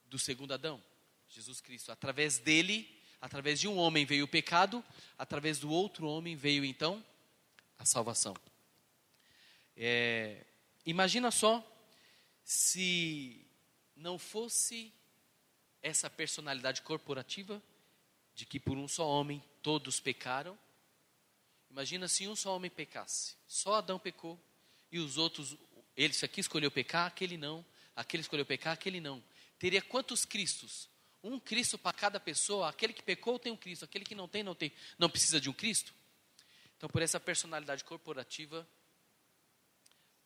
do 0.07 0.19
segundo 0.19 0.53
Adão, 0.53 0.83
Jesus 1.29 1.61
Cristo. 1.61 1.93
Através 1.93 2.39
dele, 2.39 2.89
através 3.21 3.61
de 3.61 3.69
um 3.69 3.77
homem 3.77 4.05
veio 4.05 4.25
o 4.25 4.29
pecado, 4.29 4.85
através 5.17 5.59
do 5.59 5.71
outro 5.71 6.07
homem 6.07 6.37
veio 6.37 6.65
então 6.65 7.05
a 7.79 7.85
salvação. 7.85 8.35
É, 9.77 10.45
imagina 10.85 11.31
só 11.31 11.65
se 12.45 13.47
não 13.95 14.19
fosse 14.19 14.93
essa 15.83 16.11
personalidade 16.11 16.83
corporativa 16.83 17.63
de 18.39 18.47
que 18.47 18.61
por 18.61 18.79
um 18.79 18.87
só 18.87 19.05
homem 19.05 19.43
todos 19.63 19.99
pecaram. 19.99 20.57
Imagina 21.69 22.07
se 22.07 22.29
um 22.29 22.37
só 22.37 22.55
homem 22.55 22.71
pecasse. 22.71 23.35
Só 23.49 23.75
Adão 23.75 23.99
pecou 23.99 24.41
e 24.93 25.01
os 25.01 25.19
outros, 25.19 25.57
ele 25.97 26.15
aqui 26.23 26.41
escolheu 26.41 26.71
pecar, 26.71 27.07
aquele 27.07 27.37
não, 27.37 27.67
aquele 27.97 28.21
escolheu 28.21 28.47
pecar, 28.47 28.75
aquele 28.75 29.01
não. 29.01 29.21
Teria 29.59 29.83
quantos 29.83 30.25
Cristos? 30.25 30.89
Um 31.21 31.41
Cristo 31.41 31.77
para 31.77 31.93
cada 31.93 32.21
pessoa. 32.21 32.69
Aquele 32.69 32.93
que 32.93 33.03
pecou 33.03 33.41
tem 33.41 33.51
um 33.51 33.57
Cristo, 33.57 33.85
aquele 33.85 34.05
que 34.05 34.15
não 34.15 34.29
tem, 34.29 34.45
não 34.45 34.55
tem. 34.55 34.73
Não 34.97 35.11
precisa 35.11 35.41
de 35.41 35.51
um 35.51 35.53
Cristo? 35.53 35.93
Então, 36.77 36.89
por 36.89 37.03
essa 37.03 37.19
personalidade 37.19 37.83
corporativa, 37.83 38.65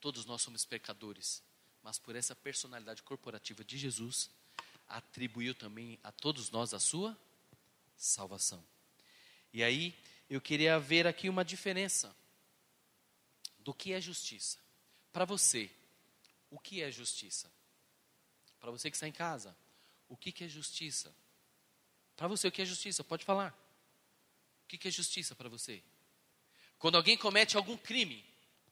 todos 0.03 0.27
nós 0.27 0.43
somos 0.43 0.67
pecadores. 0.67 1.43
Mas 1.83 1.99
por 1.99 2.15
essa 2.15 2.37
personalidade 2.37 3.03
corporativa 3.03 3.65
de 3.65 3.79
Jesus, 3.79 4.31
atribuiu 4.87 5.55
também 5.55 5.99
a 6.05 6.13
todos 6.13 6.51
nós 6.51 6.75
a 6.75 6.79
sua 6.79 7.19
salvação. 8.07 8.65
E 9.53 9.63
aí, 9.63 9.95
eu 10.29 10.41
queria 10.41 10.79
ver 10.79 11.07
aqui 11.07 11.29
uma 11.29 11.45
diferença 11.45 12.15
do 13.59 13.73
que 13.73 13.93
é 13.93 14.01
justiça. 14.01 14.59
Para 15.13 15.25
você, 15.25 15.71
o 16.51 16.59
que 16.59 16.83
é 16.83 16.91
justiça? 16.91 17.51
Para 18.59 18.71
você 18.71 18.91
que 18.91 18.97
está 18.97 19.07
em 19.07 19.13
casa, 19.13 19.57
o 20.09 20.17
que, 20.17 20.33
que 20.33 20.45
é 20.45 20.49
justiça? 20.49 21.15
Para 22.17 22.29
você, 22.29 22.49
o 22.49 22.53
que 22.53 22.63
é 22.63 22.65
justiça? 22.65 23.05
Pode 23.05 23.25
falar. 23.25 23.53
O 24.65 24.69
que, 24.69 24.79
que 24.79 24.89
é 24.89 24.91
justiça 24.91 25.35
para 25.35 25.49
você? 25.49 25.83
Quando 26.79 26.97
alguém 26.97 27.17
comete 27.17 27.57
algum 27.57 27.77
crime, 27.77 28.25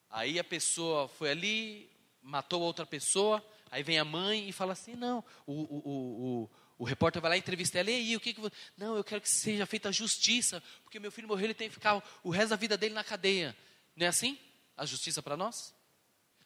aí 0.08 0.38
a 0.38 0.44
pessoa 0.44 1.08
foi 1.08 1.30
ali, 1.30 1.90
matou 2.22 2.60
outra 2.62 2.84
pessoa, 2.84 3.44
aí 3.70 3.82
vem 3.82 3.98
a 3.98 4.04
mãe 4.04 4.48
e 4.48 4.52
fala 4.52 4.72
assim: 4.72 4.96
não, 4.96 5.24
o, 5.46 5.52
o, 5.52 5.88
o, 5.88 6.50
o 6.80 6.84
repórter 6.84 7.20
vai 7.20 7.32
lá 7.32 7.36
entrevistar 7.36 7.80
ela, 7.80 7.90
e 7.90 7.94
aí, 7.94 8.16
o 8.16 8.20
que, 8.20 8.32
que. 8.32 8.40
Não, 8.74 8.96
eu 8.96 9.04
quero 9.04 9.20
que 9.20 9.28
seja 9.28 9.66
feita 9.66 9.92
justiça, 9.92 10.62
porque 10.82 10.98
meu 10.98 11.12
filho 11.12 11.28
morreu, 11.28 11.44
ele 11.44 11.54
tem 11.54 11.68
que 11.68 11.74
ficar 11.74 12.02
o 12.24 12.30
resto 12.30 12.48
da 12.48 12.56
vida 12.56 12.74
dele 12.74 12.94
na 12.94 13.04
cadeia. 13.04 13.54
Não 13.94 14.06
é 14.06 14.08
assim? 14.08 14.38
A 14.78 14.86
justiça 14.86 15.22
para 15.22 15.36
nós? 15.36 15.74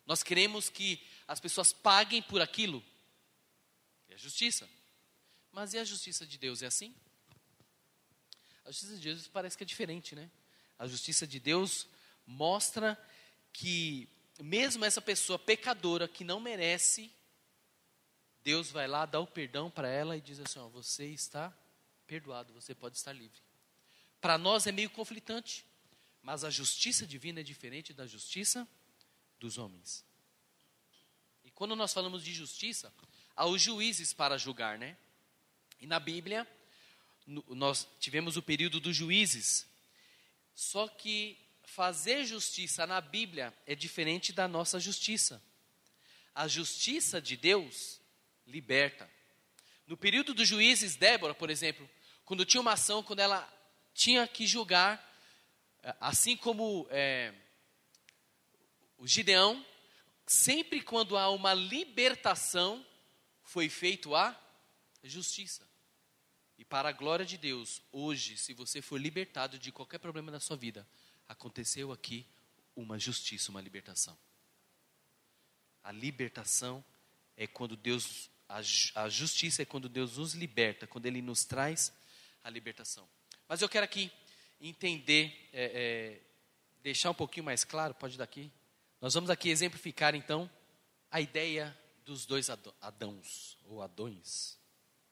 Nós 0.05 0.25
queremos 0.25 0.69
que 0.69 1.01
as 1.29 1.39
pessoas 1.39 1.73
paguem 1.73 2.21
por 2.21 2.43
aquilo 2.43 2.85
é 4.09 4.19
justiça. 4.19 4.69
Mas 5.53 5.73
e 5.73 5.79
a 5.79 5.85
justiça 5.85 6.27
de 6.27 6.37
Deus? 6.37 6.63
É 6.63 6.67
assim? 6.67 6.93
A 8.65 8.73
justiça 8.73 8.97
de 8.97 9.03
Deus 9.03 9.29
parece 9.29 9.57
que 9.57 9.63
é 9.63 9.67
diferente, 9.67 10.17
né? 10.17 10.29
A 10.77 10.89
justiça 10.89 11.29
de 11.29 11.39
Deus 11.39 11.87
mostra 12.27 12.99
que, 13.53 14.09
mesmo 14.41 14.85
essa 14.85 15.01
pessoa 15.01 15.39
pecadora 15.39 16.09
que 16.09 16.25
não 16.25 16.41
merece, 16.41 17.13
Deus 18.45 18.71
vai 18.71 18.87
lá, 18.87 19.07
dá 19.07 19.19
o 19.19 19.27
perdão 19.27 19.71
para 19.71 19.89
ela 19.89 20.17
e 20.17 20.21
diz 20.21 20.39
assim: 20.39 20.59
ó, 20.59 20.69
você 20.69 21.07
está 21.07 21.53
perdoado, 22.07 22.53
você 22.53 22.75
pode 22.75 22.97
estar 22.97 23.13
livre. 23.13 23.41
Para 24.21 24.37
nós 24.37 24.67
é 24.67 24.73
meio 24.73 24.91
conflitante, 24.91 25.65
mas 26.23 26.45
a 26.45 26.51
justiça 26.51 27.07
divina 27.07 27.41
é 27.41 27.43
diferente 27.43 27.95
da 27.95 28.07
justiça 28.07 28.69
dos 29.41 29.57
homens. 29.57 30.05
E 31.43 31.51
quando 31.51 31.75
nós 31.75 31.93
falamos 31.93 32.23
de 32.23 32.35
justiça, 32.35 32.93
aos 33.35 33.63
juízes 33.63 34.13
para 34.13 34.37
julgar, 34.37 34.79
né? 34.79 34.97
E 35.81 35.87
na 35.87 35.99
Bíblia, 35.99 36.47
nós 37.27 37.89
tivemos 37.99 38.37
o 38.37 38.43
período 38.43 38.79
dos 38.79 38.95
juízes. 38.95 39.67
Só 40.55 40.87
que 40.87 41.39
fazer 41.65 42.25
justiça 42.25 42.87
na 42.87 43.01
Bíblia 43.01 43.57
é 43.67 43.75
diferente 43.75 44.33
da 44.33 44.47
nossa 44.47 44.79
justiça. 44.79 45.43
A 46.35 46.47
justiça 46.47 47.21
de 47.21 47.37
Deus 47.37 48.01
liberta. 48.47 49.11
No 49.87 49.97
período 49.97 50.35
dos 50.35 50.49
juízes, 50.49 50.97
Débora, 50.97 51.35
por 51.35 51.51
exemplo, 51.51 51.89
quando 52.25 52.45
tinha 52.45 52.61
uma 52.61 52.73
ação, 52.73 53.03
quando 53.03 53.21
ela 53.21 53.47
tinha 53.93 54.27
que 54.27 54.47
julgar, 54.47 55.03
é, 55.83 55.95
assim 56.01 56.37
como 56.37 56.87
é, 56.91 57.35
o 58.97 59.07
Gideão, 59.07 59.65
sempre 60.27 60.81
quando 60.81 61.17
há 61.17 61.31
uma 61.31 61.53
libertação, 61.53 62.85
foi 63.43 63.69
feito 63.69 64.15
a 64.15 64.39
justiça. 65.03 65.69
E 66.57 66.65
para 66.65 66.89
a 66.89 66.93
glória 66.93 67.27
de 67.27 67.37
Deus, 67.37 67.83
hoje, 67.93 68.39
se 68.39 68.55
você 68.55 68.81
for 68.81 68.99
libertado 68.99 69.59
de 69.59 69.73
qualquer 69.73 69.99
problema 69.99 70.31
na 70.31 70.41
sua 70.41 70.57
vida, 70.57 70.87
aconteceu 71.29 71.93
aqui 71.93 72.27
uma 72.75 72.99
justiça, 72.99 73.51
uma 73.51 73.61
libertação. 73.61 74.17
A 75.83 75.93
libertação 75.93 76.85
é 77.37 77.47
quando 77.47 77.77
Deus, 77.77 78.31
a, 78.49 78.61
a 78.95 79.09
justiça 79.09 79.63
é 79.63 79.65
quando 79.65 79.89
Deus 79.89 80.19
nos 80.19 80.35
liberta, 80.35 80.87
quando 80.87 81.07
Ele 81.07 81.23
nos 81.23 81.45
traz 81.45 81.93
a 82.43 82.51
libertação. 82.51 83.09
Mas 83.49 83.63
eu 83.63 83.69
quero 83.69 83.85
aqui 83.85 84.11
entender, 84.61 85.49
é, 85.53 85.65
é, 85.65 86.21
deixar 86.83 87.11
um 87.11 87.15
pouquinho 87.15 87.45
mais 87.45 87.65
claro, 87.65 87.95
pode 87.95 88.17
daqui. 88.17 88.51
Nós 89.01 89.15
vamos 89.15 89.31
aqui 89.31 89.51
exemplificar 89.51 90.15
então 90.15 90.51
a 91.11 91.21
ideia 91.21 91.77
dos 92.05 92.27
dois 92.27 92.49
Adãos, 92.81 93.59
ou 93.65 93.83
Adões. 93.83 94.59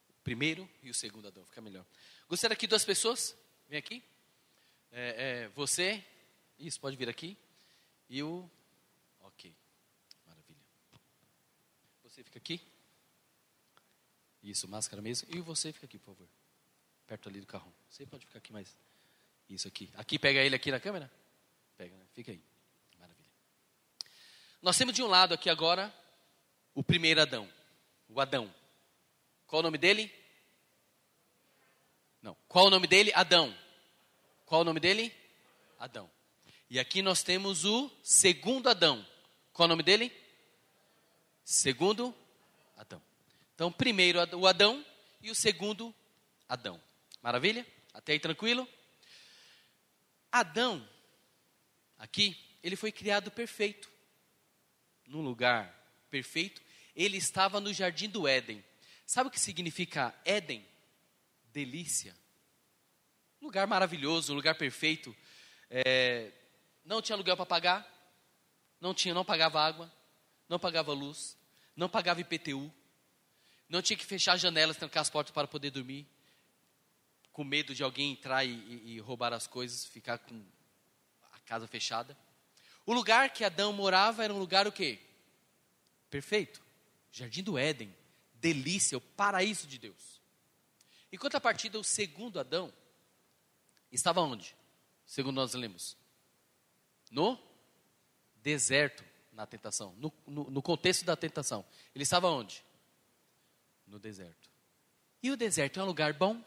O 0.09 0.23
primeiro 0.23 0.69
e 0.83 0.91
o 0.91 0.95
segundo 0.95 1.29
Adão, 1.29 1.45
fica 1.45 1.61
melhor. 1.61 1.85
Gostaria 2.29 2.55
aqui 2.55 2.67
duas 2.67 2.85
pessoas, 2.85 3.37
vem 3.69 3.79
aqui. 3.79 4.03
É, 4.91 5.45
é, 5.45 5.49
você, 5.49 6.05
isso, 6.59 6.79
pode 6.81 6.97
vir 6.97 7.09
aqui. 7.09 7.37
E 8.09 8.23
o, 8.23 8.49
ok, 9.21 9.55
maravilha. 10.27 10.61
Você 12.05 12.23
fica 12.23 12.39
aqui. 12.39 12.72
Isso, 14.43 14.67
máscara 14.69 15.01
mesmo. 15.01 15.29
E 15.31 15.41
você 15.41 15.73
fica 15.73 15.87
aqui, 15.87 15.99
por 15.99 16.15
favor. 16.15 16.29
Perto 17.07 17.29
ali 17.29 17.41
do 17.41 17.47
carro. 17.47 17.73
Você 17.89 18.05
pode 18.05 18.27
ficar 18.27 18.39
aqui 18.39 18.53
mais. 18.53 18.77
Isso 19.49 19.69
aqui. 19.69 19.91
Aqui, 19.95 20.19
pega 20.19 20.41
ele 20.41 20.57
aqui 20.57 20.71
na 20.71 20.81
câmera. 20.81 21.11
Pega, 21.77 21.97
né? 21.97 22.05
Fica 22.13 22.33
aí. 22.33 22.43
Maravilha. 22.99 23.31
Nós 24.61 24.77
temos 24.77 24.95
de 24.95 25.03
um 25.03 25.07
lado 25.07 25.35
aqui 25.35 25.49
agora 25.49 25.95
o 26.75 26.83
primeiro 26.83 27.21
Adão, 27.21 27.49
o 28.09 28.21
Adão. 28.21 28.53
Qual 29.47 29.61
o 29.61 29.63
nome 29.63 29.79
dele? 29.79 30.13
Não. 32.23 32.37
Qual 32.49 32.67
o 32.67 32.71
nome 32.71 32.87
dele? 32.87 33.13
Adão. 33.15 33.55
Qual 34.47 34.63
o 34.63 34.65
nome 34.65 34.81
dele? 34.81 35.15
Adão. 35.79 36.11
E 36.71 36.79
aqui 36.79 37.03
nós 37.03 37.23
temos 37.23 37.65
o 37.65 37.91
segundo 38.03 38.69
Adão. 38.69 39.07
Qual 39.53 39.67
o 39.67 39.69
nome 39.69 39.83
dele? 39.83 40.11
Segundo 41.45 42.15
Adão. 42.77 43.03
Então, 43.63 43.71
primeiro 43.71 44.19
o 44.37 44.47
Adão 44.49 44.85
e 45.21 45.31
o 45.31 45.37
segundo 45.37 45.95
Adão. 46.49 46.83
Maravilha? 47.23 47.65
Até 47.95 48.11
aí 48.11 48.19
tranquilo? 48.19 48.69
Adão, 50.33 50.85
aqui, 51.97 52.37
ele 52.61 52.75
foi 52.75 52.91
criado 52.91 53.31
perfeito. 53.31 53.89
Num 55.07 55.21
lugar 55.21 55.73
perfeito, 56.11 56.61
ele 56.97 57.19
estava 57.19 57.61
no 57.61 57.73
jardim 57.73 58.09
do 58.09 58.27
Éden. 58.27 58.65
Sabe 59.07 59.29
o 59.29 59.31
que 59.31 59.39
significa 59.39 60.13
Éden? 60.25 60.67
Delícia. 61.53 62.17
Lugar 63.41 63.69
maravilhoso, 63.69 64.35
lugar 64.35 64.57
perfeito. 64.57 65.17
É, 65.71 66.33
não 66.85 67.01
tinha 67.01 67.15
aluguel 67.15 67.37
para 67.37 67.47
pagar, 67.47 68.11
não 68.81 68.93
tinha, 68.93 69.15
não 69.15 69.25
pagava 69.25 69.61
água, 69.61 69.89
não 70.49 70.59
pagava 70.59 70.93
luz, 70.93 71.39
não 71.77 71.89
pagava 71.89 72.21
IPTU, 72.21 72.75
não 73.73 73.81
tinha 73.81 73.97
que 73.97 74.05
fechar 74.05 74.35
as 74.35 74.41
janelas, 74.41 74.77
trancar 74.77 75.01
as 75.01 75.09
portas 75.09 75.33
para 75.33 75.49
poder 75.49 75.71
dormir, 75.71 76.07
com 77.33 77.43
medo 77.43 77.75
de 77.75 77.83
alguém 77.83 78.13
entrar 78.13 78.45
e, 78.45 78.51
e, 78.51 78.93
e 78.93 79.01
roubar 79.01 79.33
as 79.33 79.47
coisas, 79.47 79.87
ficar 79.87 80.19
com 80.19 80.45
a 81.33 81.41
casa 81.41 81.67
fechada. 81.67 82.17
O 82.85 82.93
lugar 82.93 83.31
que 83.31 83.43
Adão 83.43 83.73
morava 83.73 84.23
era 84.23 84.35
um 84.35 84.39
lugar 84.39 84.69
o 84.69 84.73
quê? 84.73 85.01
Perfeito. 86.11 86.63
Jardim 87.11 87.43
do 87.43 87.57
Éden. 87.57 87.95
Delícia, 88.35 88.99
o 88.99 89.01
paraíso 89.01 89.67
de 89.67 89.79
Deus. 89.79 90.21
Em 91.11 91.17
contrapartida, 91.17 91.79
o 91.79 91.85
segundo 91.85 92.39
Adão 92.39 92.71
estava 93.91 94.21
onde? 94.21 94.55
segundo 95.07 95.37
nós 95.37 95.55
lemos? 95.55 95.97
No 97.11 97.39
deserto, 98.43 99.03
na 99.33 99.47
tentação, 99.47 99.95
no, 99.97 100.13
no, 100.27 100.51
no 100.51 100.63
contexto 100.63 101.05
da 101.07 101.17
tentação. 101.17 101.65
Ele 101.95 102.03
estava 102.03 102.29
onde? 102.29 102.63
No 103.93 103.99
deserto. 103.99 104.51
E 105.23 105.31
o 105.31 105.37
deserto 105.37 105.79
é 105.79 105.83
um 105.83 105.87
lugar 105.87 106.15
bom? 106.15 106.43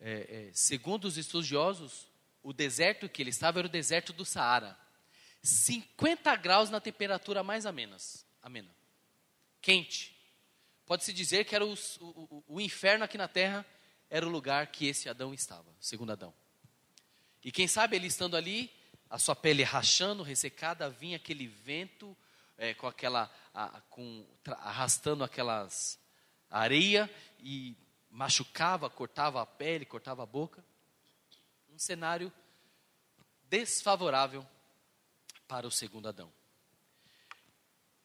É, 0.00 0.48
é, 0.48 0.50
segundo 0.54 1.04
os 1.04 1.18
estudiosos, 1.18 2.06
o 2.42 2.50
deserto 2.50 3.10
que 3.10 3.20
ele 3.20 3.28
estava 3.28 3.58
era 3.58 3.68
o 3.68 3.70
deserto 3.70 4.10
do 4.10 4.24
Saara. 4.24 4.74
50 5.42 6.34
graus 6.36 6.70
na 6.70 6.80
temperatura 6.80 7.42
mais 7.42 7.66
amenas, 7.66 8.24
amena. 8.42 8.74
Quente. 9.60 10.16
Pode-se 10.86 11.12
dizer 11.12 11.44
que 11.44 11.54
era 11.54 11.66
o, 11.66 11.74
o, 12.00 12.44
o 12.48 12.58
inferno 12.58 13.04
aqui 13.04 13.18
na 13.18 13.28
terra, 13.28 13.66
era 14.08 14.26
o 14.26 14.30
lugar 14.30 14.68
que 14.68 14.86
esse 14.86 15.10
Adão 15.10 15.34
estava, 15.34 15.70
segundo 15.78 16.12
Adão. 16.12 16.32
E 17.44 17.52
quem 17.52 17.68
sabe 17.68 17.96
ele 17.96 18.06
estando 18.06 18.34
ali, 18.34 18.72
a 19.10 19.18
sua 19.18 19.36
pele 19.36 19.62
rachando, 19.62 20.22
ressecada, 20.22 20.88
vinha 20.88 21.18
aquele 21.18 21.48
vento 21.48 22.16
é, 22.56 22.72
com 22.72 22.86
aquela, 22.86 23.30
a, 23.52 23.78
com, 23.90 24.26
arrastando 24.46 25.22
aquelas 25.22 25.98
areia 26.50 27.10
e 27.40 27.76
machucava, 28.10 28.88
cortava 28.88 29.42
a 29.42 29.46
pele, 29.46 29.84
cortava 29.84 30.22
a 30.22 30.26
boca. 30.26 30.64
Um 31.70 31.78
cenário 31.78 32.32
desfavorável 33.44 34.46
para 35.46 35.66
o 35.66 35.70
segundo 35.70 36.08
Adão. 36.08 36.32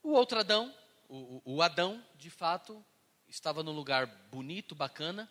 O 0.02 0.12
outro 0.12 0.40
Adão, 0.40 0.74
o, 1.08 1.42
o 1.46 1.62
Adão, 1.62 2.04
de 2.16 2.30
fato, 2.30 2.84
estava 3.28 3.64
num 3.64 3.72
lugar 3.72 4.06
bonito, 4.30 4.76
bacana, 4.76 5.30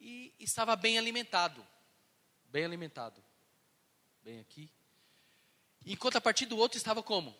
e 0.00 0.34
estava 0.38 0.76
bem 0.76 0.98
alimentado. 0.98 1.64
Bem 2.44 2.64
alimentado. 2.64 3.22
Bem 4.22 4.40
aqui. 4.40 4.70
Enquanto 5.86 6.16
a 6.16 6.20
partir 6.20 6.46
do 6.46 6.56
outro 6.56 6.76
estava 6.76 7.02
como? 7.02 7.36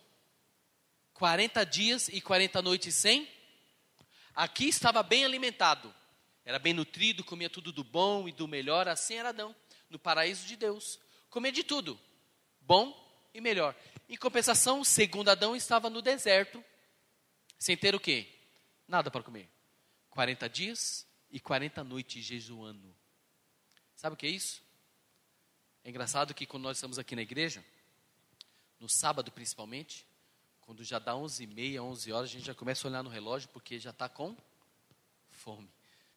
40 1.14 1.64
dias 1.64 2.08
e 2.08 2.20
40 2.20 2.62
noites 2.62 2.94
sem. 2.94 3.28
Aqui 4.38 4.68
estava 4.68 5.02
bem 5.02 5.24
alimentado. 5.24 5.92
Era 6.44 6.60
bem 6.60 6.72
nutrido, 6.72 7.24
comia 7.24 7.50
tudo 7.50 7.72
do 7.72 7.82
bom 7.82 8.28
e 8.28 8.30
do 8.30 8.46
melhor. 8.46 8.86
Assim 8.86 9.14
era 9.14 9.30
Adão, 9.30 9.52
no 9.90 9.98
paraíso 9.98 10.46
de 10.46 10.54
Deus. 10.54 10.96
Comia 11.28 11.50
de 11.50 11.64
tudo. 11.64 11.98
Bom 12.60 12.94
e 13.34 13.40
melhor. 13.40 13.74
Em 14.08 14.16
compensação, 14.16 14.84
segundo 14.84 15.28
Adão, 15.28 15.56
estava 15.56 15.90
no 15.90 16.00
deserto. 16.00 16.64
Sem 17.58 17.76
ter 17.76 17.96
o 17.96 18.00
quê? 18.00 18.32
Nada 18.86 19.10
para 19.10 19.24
comer. 19.24 19.48
40 20.10 20.48
dias 20.48 21.04
e 21.32 21.40
40 21.40 21.82
noites 21.82 22.24
jejuando. 22.24 22.94
Sabe 23.96 24.14
o 24.14 24.16
que 24.16 24.28
é 24.28 24.30
isso? 24.30 24.62
É 25.82 25.90
engraçado 25.90 26.32
que 26.32 26.46
quando 26.46 26.62
nós 26.62 26.76
estamos 26.76 26.96
aqui 26.96 27.16
na 27.16 27.22
igreja, 27.22 27.64
no 28.78 28.88
sábado 28.88 29.32
principalmente, 29.32 30.06
quando 30.68 30.84
já 30.84 30.98
dá 30.98 31.16
11 31.16 31.44
e 31.44 31.46
meia, 31.46 31.82
11 31.82 32.12
horas, 32.12 32.28
a 32.28 32.32
gente 32.34 32.44
já 32.44 32.54
começa 32.54 32.86
a 32.86 32.90
olhar 32.90 33.02
no 33.02 33.08
relógio 33.08 33.48
porque 33.54 33.78
já 33.80 33.88
está 33.88 34.06
com 34.06 34.36
fome. 35.30 35.66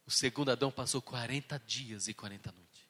O 0.05 0.11
segundo 0.11 0.51
Adão 0.51 0.69
passou 0.69 1.01
40 1.01 1.57
dias 1.59 2.09
e 2.09 2.13
40 2.13 2.51
noites. 2.51 2.81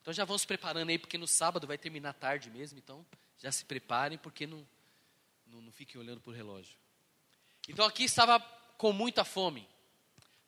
Então 0.00 0.14
já 0.14 0.24
vamos 0.24 0.46
preparando 0.46 0.88
aí, 0.88 0.98
porque 0.98 1.18
no 1.18 1.26
sábado 1.26 1.66
vai 1.66 1.76
terminar 1.76 2.14
tarde 2.14 2.48
mesmo, 2.48 2.78
então 2.78 3.04
já 3.36 3.52
se 3.52 3.66
preparem, 3.66 4.16
porque 4.16 4.46
não, 4.46 4.66
não, 5.46 5.60
não 5.60 5.70
fiquem 5.70 6.00
olhando 6.00 6.22
para 6.22 6.30
o 6.30 6.34
relógio. 6.34 6.74
Então 7.68 7.84
aqui 7.84 8.04
estava 8.04 8.40
com 8.78 8.90
muita 8.90 9.26
fome. 9.26 9.68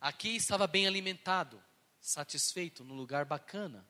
Aqui 0.00 0.36
estava 0.36 0.66
bem 0.66 0.86
alimentado, 0.86 1.62
satisfeito, 2.00 2.82
num 2.82 2.96
lugar 2.96 3.26
bacana. 3.26 3.86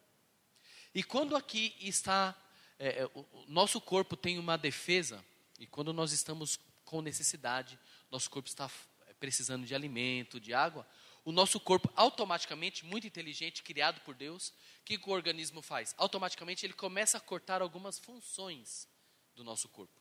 E 0.93 1.05
quando 1.05 1.37
aqui 1.37 1.77
está, 1.79 2.35
é, 2.77 3.03
é, 3.03 3.07
o 3.15 3.45
nosso 3.47 3.81
corpo 3.81 4.17
tem 4.17 4.37
uma 4.37 4.59
defesa, 4.59 5.25
e 5.59 5.67
quando 5.67 5.93
nós 5.93 6.13
estamos 6.13 6.59
com 6.85 7.01
necessidade, 7.03 7.79
nosso 8.11 8.31
corpo 8.31 8.49
está 8.49 8.71
é, 9.07 9.15
precisando 9.15 9.67
de 9.67 9.75
alimento, 9.75 10.41
de 10.41 10.55
água, 10.55 10.87
o 11.25 11.33
nosso 11.33 11.59
corpo 11.59 11.93
automaticamente, 11.97 12.85
muito 12.85 13.07
inteligente, 13.07 13.63
criado 13.63 14.01
por 14.03 14.15
Deus, 14.15 14.51
o 14.81 14.85
que 14.85 14.97
o 14.97 15.11
organismo 15.11 15.61
faz? 15.61 15.95
Automaticamente 15.99 16.65
ele 16.65 16.73
começa 16.73 17.19
a 17.19 17.21
cortar 17.21 17.61
algumas 17.61 17.99
funções 17.99 18.89
do 19.35 19.43
nosso 19.43 19.69
corpo. 19.69 20.01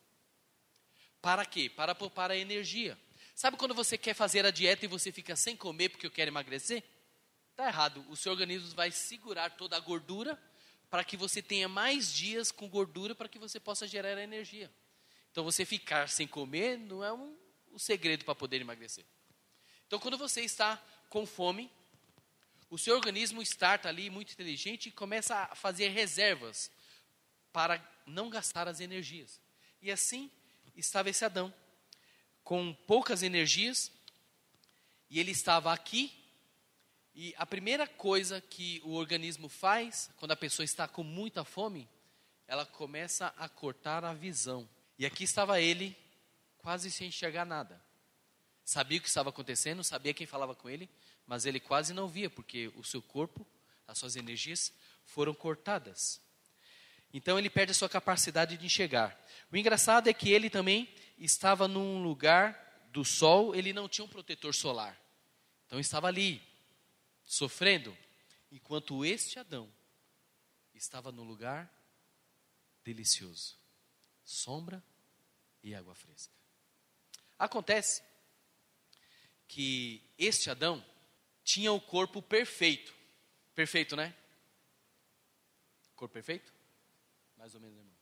Para 1.22 1.44
quê? 1.44 1.68
Para 1.68 1.96
poupar 1.96 2.30
a 2.30 2.38
energia. 2.38 2.96
Sabe 3.34 3.58
quando 3.58 3.74
você 3.74 3.98
quer 3.98 4.14
fazer 4.14 4.46
a 4.46 4.52
dieta 4.52 4.86
e 4.86 4.88
você 4.88 5.12
fica 5.12 5.36
sem 5.36 5.58
comer 5.58 5.90
porque 5.90 6.06
eu 6.06 6.12
quero 6.12 6.30
emagrecer? 6.30 6.84
Está 7.50 7.68
errado. 7.68 8.06
O 8.10 8.16
seu 8.16 8.32
organismo 8.32 8.70
vai 8.76 8.92
segurar 8.92 9.50
toda 9.50 9.76
a 9.76 9.80
gordura 9.80 10.40
para 10.92 11.04
que 11.04 11.18
você 11.18 11.42
tenha 11.42 11.68
mais 11.68 12.14
dias 12.14 12.52
com 12.52 12.70
gordura 12.70 13.16
para 13.16 13.28
que 13.28 13.40
você 13.40 13.60
possa 13.60 13.88
gerar 13.88 14.22
energia. 14.22 14.72
Então 15.36 15.44
você 15.44 15.66
ficar 15.66 16.08
sem 16.08 16.26
comer 16.26 16.78
não 16.78 17.04
é 17.04 17.12
um, 17.12 17.36
um 17.74 17.78
segredo 17.78 18.24
para 18.24 18.34
poder 18.34 18.62
emagrecer. 18.62 19.04
Então 19.86 20.00
quando 20.00 20.18
você 20.18 20.40
está 20.40 20.82
com 21.10 21.26
fome, 21.26 21.70
o 22.70 22.78
seu 22.78 22.96
organismo 22.96 23.42
starta 23.42 23.90
ali 23.90 24.10
muito 24.10 24.32
inteligente 24.32 24.88
e 24.88 24.94
começa 24.94 25.36
a 25.36 25.54
fazer 25.54 25.90
reservas 25.90 26.72
para 27.52 27.86
não 28.06 28.30
gastar 28.30 28.66
as 28.70 28.80
energias. 28.80 29.42
E 29.82 29.92
assim 29.92 30.32
estava 30.74 31.10
esse 31.10 31.26
Adão 31.26 31.54
com 32.42 32.74
poucas 32.88 33.22
energias, 33.22 33.92
e 35.10 35.20
ele 35.20 35.32
estava 35.32 35.74
aqui. 35.74 36.14
E 37.14 37.36
a 37.38 37.46
primeira 37.46 37.86
coisa 37.86 38.40
que 38.40 38.82
o 38.86 38.94
organismo 38.94 39.50
faz, 39.50 40.10
quando 40.16 40.32
a 40.32 40.38
pessoa 40.38 40.64
está 40.64 40.88
com 40.88 41.04
muita 41.04 41.44
fome, 41.44 41.90
ela 42.48 42.66
começa 42.66 43.34
a 43.38 43.50
cortar 43.50 44.06
a 44.06 44.14
visão. 44.14 44.66
E 44.98 45.06
aqui 45.06 45.24
estava 45.24 45.60
ele, 45.60 45.96
quase 46.58 46.90
sem 46.90 47.10
enxergar 47.10 47.46
nada. 47.46 47.82
Sabia 48.64 48.98
o 48.98 49.02
que 49.02 49.08
estava 49.08 49.30
acontecendo, 49.30 49.84
sabia 49.84 50.14
quem 50.14 50.26
falava 50.26 50.56
com 50.56 50.70
ele, 50.70 50.90
mas 51.28 51.46
ele 51.46 51.60
quase 51.60 51.94
não 51.94 52.08
via, 52.08 52.30
porque 52.30 52.72
o 52.76 52.84
seu 52.84 53.02
corpo, 53.02 53.46
as 53.88 53.98
suas 53.98 54.16
energias 54.16 54.74
foram 55.04 55.34
cortadas. 55.34 56.22
Então 57.14 57.38
ele 57.38 57.50
perde 57.50 57.72
a 57.72 57.76
sua 57.76 57.90
capacidade 57.90 58.58
de 58.58 58.66
enxergar. 58.66 59.20
O 59.52 59.58
engraçado 59.58 60.08
é 60.08 60.14
que 60.14 60.32
ele 60.32 60.50
também 60.50 60.90
estava 61.18 61.68
num 61.68 62.02
lugar 62.02 62.88
do 62.92 63.06
sol, 63.06 63.54
ele 63.54 63.74
não 63.74 63.88
tinha 63.88 64.06
um 64.06 64.10
protetor 64.10 64.54
solar. 64.54 65.00
Então 65.68 65.80
estava 65.80 66.08
ali, 66.08 66.42
sofrendo, 67.26 67.96
enquanto 68.52 69.06
este 69.06 69.38
Adão 69.38 69.70
estava 70.74 71.12
no 71.12 71.24
lugar 71.24 71.72
delicioso 72.84 73.65
sombra 74.26 74.84
e 75.64 75.74
água 75.74 75.96
fresca. 75.96 76.34
Acontece 77.38 78.04
que 79.48 80.04
este 80.18 80.50
Adão 80.50 80.84
tinha 81.44 81.72
o 81.72 81.80
corpo 81.80 82.22
perfeito. 82.22 82.94
Perfeito, 83.54 83.96
né? 83.96 84.14
Corpo 85.96 86.14
perfeito? 86.14 86.52
Mais 87.38 87.54
ou 87.54 87.62
menos, 87.62 87.78
irmão. 87.78 87.96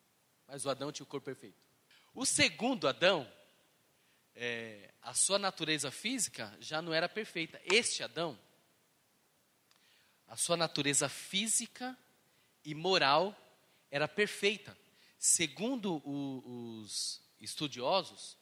Mas 0.48 0.66
o 0.66 0.70
Adão 0.70 0.92
tinha 0.92 1.04
o 1.04 1.08
corpo 1.08 1.26
perfeito. 1.26 1.58
O 2.14 2.26
segundo 2.26 2.88
Adão, 2.88 3.32
é, 4.36 4.94
a 5.02 5.14
sua 5.14 5.38
natureza 5.38 5.92
física 5.92 6.56
já 6.60 6.82
não 6.82 6.94
era 6.94 7.10
perfeita. 7.10 7.62
Este 7.66 8.04
Adão, 8.04 8.40
a 10.28 10.38
sua 10.38 10.56
natureza 10.56 11.10
física 11.10 11.98
e 12.64 12.74
moral 12.74 13.36
era 13.92 14.08
perfeita. 14.08 14.78
Segundo 15.26 16.02
o, 16.04 16.82
os 16.82 17.22
estudiosos, 17.40 18.38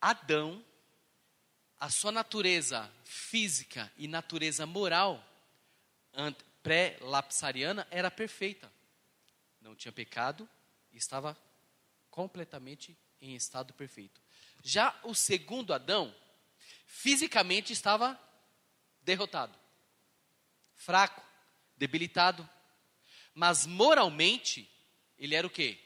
Adão, 0.00 0.66
a 1.78 1.88
sua 1.88 2.10
natureza 2.10 2.92
física 3.04 3.92
e 3.96 4.08
natureza 4.08 4.66
moral 4.66 5.24
pré-lapsariana 6.60 7.86
era 7.88 8.10
perfeita. 8.10 8.72
Não 9.60 9.76
tinha 9.76 9.92
pecado 9.92 10.48
estava 10.92 11.38
completamente 12.10 12.98
em 13.20 13.36
estado 13.36 13.72
perfeito. 13.74 14.20
Já 14.60 14.92
o 15.04 15.14
segundo 15.14 15.72
Adão, 15.72 16.12
fisicamente 16.84 17.72
estava 17.72 18.20
derrotado, 19.02 19.56
fraco, 20.74 21.22
debilitado, 21.76 22.46
mas 23.32 23.66
moralmente 23.66 24.71
ele 25.22 25.36
era 25.36 25.46
o 25.46 25.50
quê? 25.50 25.78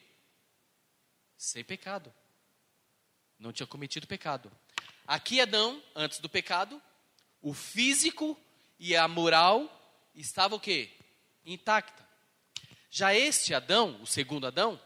Sem 1.37 1.62
pecado. 1.62 2.11
Não 3.38 3.53
tinha 3.53 3.66
cometido 3.66 4.07
pecado. 4.07 4.51
Aqui 5.07 5.42
Adão, 5.42 5.83
antes 5.94 6.20
do 6.20 6.29
pecado, 6.29 6.83
o 7.42 7.53
físico 7.53 8.38
e 8.79 8.96
a 8.96 9.07
moral 9.07 9.70
estavam 10.14 10.57
o 10.57 10.61
quê? 10.61 10.90
Intacta. 11.44 12.09
Já 12.90 13.14
este 13.14 13.53
Adão, 13.53 14.01
o 14.01 14.07
segundo 14.07 14.46
Adão, 14.46 14.81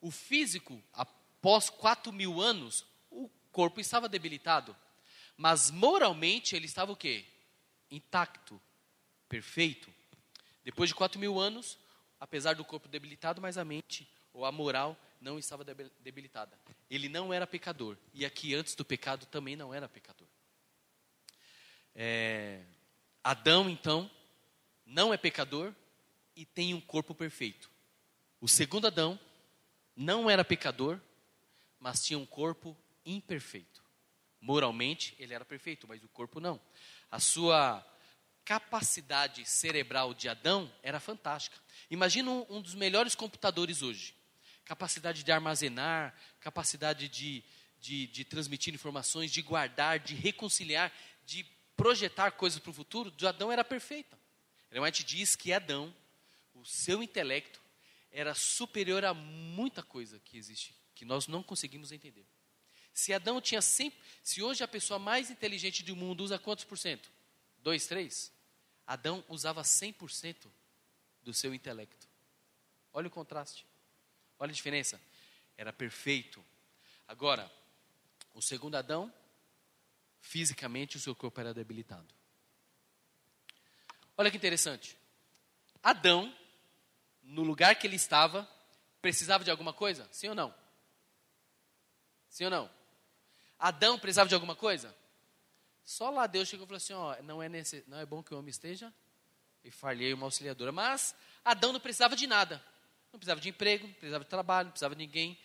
o 0.00 0.10
físico, 0.10 0.82
após 0.94 1.68
quatro 1.68 2.10
mil 2.14 2.40
anos, 2.40 2.86
o 3.10 3.28
corpo 3.52 3.78
estava 3.78 4.08
debilitado. 4.08 4.74
Mas 5.36 5.70
moralmente 5.70 6.56
ele 6.56 6.64
estava 6.64 6.92
o 6.92 6.96
quê? 6.96 7.26
Intacto, 7.90 8.58
perfeito. 9.28 9.92
Depois 10.64 10.88
de 10.88 10.94
quatro 10.94 11.20
mil 11.20 11.38
anos, 11.38 11.78
apesar 12.22 12.54
do 12.54 12.64
corpo 12.64 12.88
debilitado, 12.88 13.42
mas 13.42 13.58
a 13.58 13.64
mente 13.64 14.08
ou 14.32 14.44
a 14.44 14.52
moral 14.52 14.96
não 15.20 15.40
estava 15.40 15.64
debilitada. 15.98 16.56
Ele 16.88 17.08
não 17.08 17.32
era 17.32 17.48
pecador. 17.48 17.98
E 18.14 18.24
aqui, 18.24 18.54
antes 18.54 18.76
do 18.76 18.84
pecado, 18.84 19.26
também 19.26 19.56
não 19.56 19.74
era 19.74 19.88
pecador. 19.88 20.28
É, 21.96 22.62
Adão, 23.24 23.68
então, 23.68 24.08
não 24.86 25.12
é 25.12 25.16
pecador 25.16 25.74
e 26.36 26.44
tem 26.44 26.72
um 26.74 26.80
corpo 26.80 27.12
perfeito. 27.12 27.68
O 28.40 28.46
segundo 28.46 28.86
Adão 28.86 29.18
não 29.96 30.30
era 30.30 30.44
pecador, 30.44 31.00
mas 31.80 32.04
tinha 32.04 32.20
um 32.20 32.26
corpo 32.26 32.78
imperfeito. 33.04 33.82
Moralmente, 34.40 35.16
ele 35.18 35.34
era 35.34 35.44
perfeito, 35.44 35.88
mas 35.88 36.04
o 36.04 36.08
corpo 36.08 36.38
não. 36.38 36.60
A 37.10 37.18
sua 37.18 37.84
capacidade 38.44 39.44
cerebral 39.44 40.14
de 40.14 40.28
Adão 40.28 40.72
era 40.82 40.98
fantástica. 41.00 41.56
Imagina 41.90 42.30
um, 42.30 42.46
um 42.48 42.60
dos 42.60 42.74
melhores 42.74 43.14
computadores 43.14 43.82
hoje. 43.82 44.14
Capacidade 44.64 45.22
de 45.22 45.32
armazenar, 45.32 46.14
capacidade 46.40 47.08
de, 47.08 47.42
de, 47.80 48.06
de 48.06 48.24
transmitir 48.24 48.72
informações, 48.74 49.30
de 49.30 49.42
guardar, 49.42 49.98
de 49.98 50.14
reconciliar, 50.14 50.92
de 51.24 51.44
projetar 51.76 52.32
coisas 52.32 52.58
para 52.58 52.70
o 52.70 52.74
futuro, 52.74 53.10
de 53.10 53.26
Adão 53.26 53.50
era 53.50 53.64
perfeita. 53.64 54.18
White 54.72 55.04
diz 55.04 55.36
que 55.36 55.52
Adão, 55.52 55.94
o 56.54 56.64
seu 56.64 57.02
intelecto, 57.02 57.60
era 58.10 58.34
superior 58.34 59.04
a 59.04 59.12
muita 59.12 59.82
coisa 59.82 60.20
que 60.20 60.36
existe, 60.36 60.74
que 60.94 61.04
nós 61.04 61.26
não 61.26 61.42
conseguimos 61.42 61.92
entender. 61.92 62.26
Se 62.92 63.12
Adão 63.12 63.40
tinha 63.40 63.62
sempre. 63.62 63.98
Se 64.22 64.42
hoje 64.42 64.62
a 64.62 64.68
pessoa 64.68 64.98
mais 64.98 65.30
inteligente 65.30 65.82
do 65.82 65.96
mundo 65.96 66.22
usa 66.22 66.38
quantos 66.38 66.64
por 66.64 66.78
cento? 66.78 67.10
Dois, 67.62 67.86
três? 67.86 68.32
Adão 68.86 69.24
usava 69.28 69.62
100% 69.62 70.50
do 71.22 71.32
seu 71.32 71.54
intelecto. 71.54 72.08
Olha 72.92 73.06
o 73.06 73.10
contraste. 73.10 73.66
Olha 74.38 74.50
a 74.50 74.54
diferença. 74.54 75.00
Era 75.56 75.72
perfeito. 75.72 76.44
Agora, 77.06 77.50
o 78.34 78.42
segundo 78.42 78.74
Adão, 78.74 79.12
fisicamente 80.20 80.96
o 80.96 81.00
seu 81.00 81.14
corpo 81.14 81.40
era 81.40 81.54
debilitado. 81.54 82.12
Olha 84.16 84.30
que 84.30 84.36
interessante. 84.36 84.98
Adão, 85.82 86.34
no 87.22 87.42
lugar 87.42 87.76
que 87.76 87.86
ele 87.86 87.96
estava, 87.96 88.48
precisava 89.00 89.44
de 89.44 89.50
alguma 89.50 89.72
coisa? 89.72 90.08
Sim 90.10 90.28
ou 90.28 90.34
não? 90.34 90.54
Sim 92.28 92.44
ou 92.44 92.50
não? 92.50 92.70
Adão 93.58 93.98
precisava 93.98 94.28
de 94.28 94.34
alguma 94.34 94.56
coisa? 94.56 94.94
Só 95.84 96.10
lá 96.10 96.26
Deus 96.26 96.48
chegou 96.48 96.64
e 96.64 96.68
falou 96.68 96.76
assim: 96.76 96.92
ó, 96.92 97.20
não 97.22 97.42
é, 97.42 97.48
nesse, 97.48 97.84
não 97.86 97.98
é 97.98 98.06
bom 98.06 98.22
que 98.22 98.34
o 98.34 98.38
homem 98.38 98.50
esteja 98.50 98.92
e 99.64 99.70
falhei 99.70 100.12
uma 100.12 100.26
auxiliadora. 100.26 100.72
Mas 100.72 101.14
Adão 101.44 101.72
não 101.72 101.80
precisava 101.80 102.16
de 102.16 102.26
nada. 102.26 102.62
Não 103.12 103.18
precisava 103.18 103.40
de 103.40 103.48
emprego, 103.48 103.86
não 103.86 103.94
precisava 103.94 104.24
de 104.24 104.30
trabalho, 104.30 104.66
não 104.66 104.72
precisava 104.72 104.94
de 104.94 105.04
ninguém, 105.04 105.38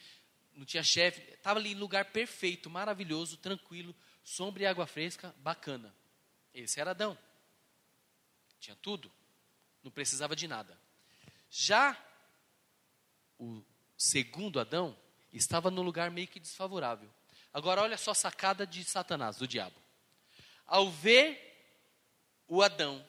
não 0.54 0.66
tinha 0.66 0.84
chefe. 0.84 1.22
Estava 1.34 1.60
ali 1.60 1.72
em 1.72 1.76
lugar 1.76 2.06
perfeito, 2.06 2.70
maravilhoso, 2.70 3.38
tranquilo, 3.38 3.94
sombra 4.24 4.64
e 4.64 4.66
água 4.66 4.88
fresca, 4.88 5.36
bacana. 5.40 5.94
Esse 6.54 6.80
era 6.80 6.92
Adão. 6.92 7.18
Tinha 8.60 8.76
tudo, 8.78 9.12
não 9.84 9.92
precisava 9.92 10.36
de 10.36 10.48
nada. 10.48 10.80
Já 11.50 11.98
o 13.38 13.62
segundo 13.98 14.60
Adão 14.60 14.98
estava 15.32 15.70
no 15.70 15.82
lugar 15.82 16.10
meio 16.10 16.28
que 16.28 16.40
desfavorável. 16.40 17.10
Agora 17.54 17.82
olha 17.82 17.98
só 17.98 18.12
a 18.12 18.16
sacada 18.16 18.66
de 18.66 18.84
Satanás, 18.84 19.38
do 19.38 19.48
diabo. 19.48 19.76
Ao 20.68 20.92
ver 20.92 21.40
o 22.48 22.62
Adão, 22.62 23.04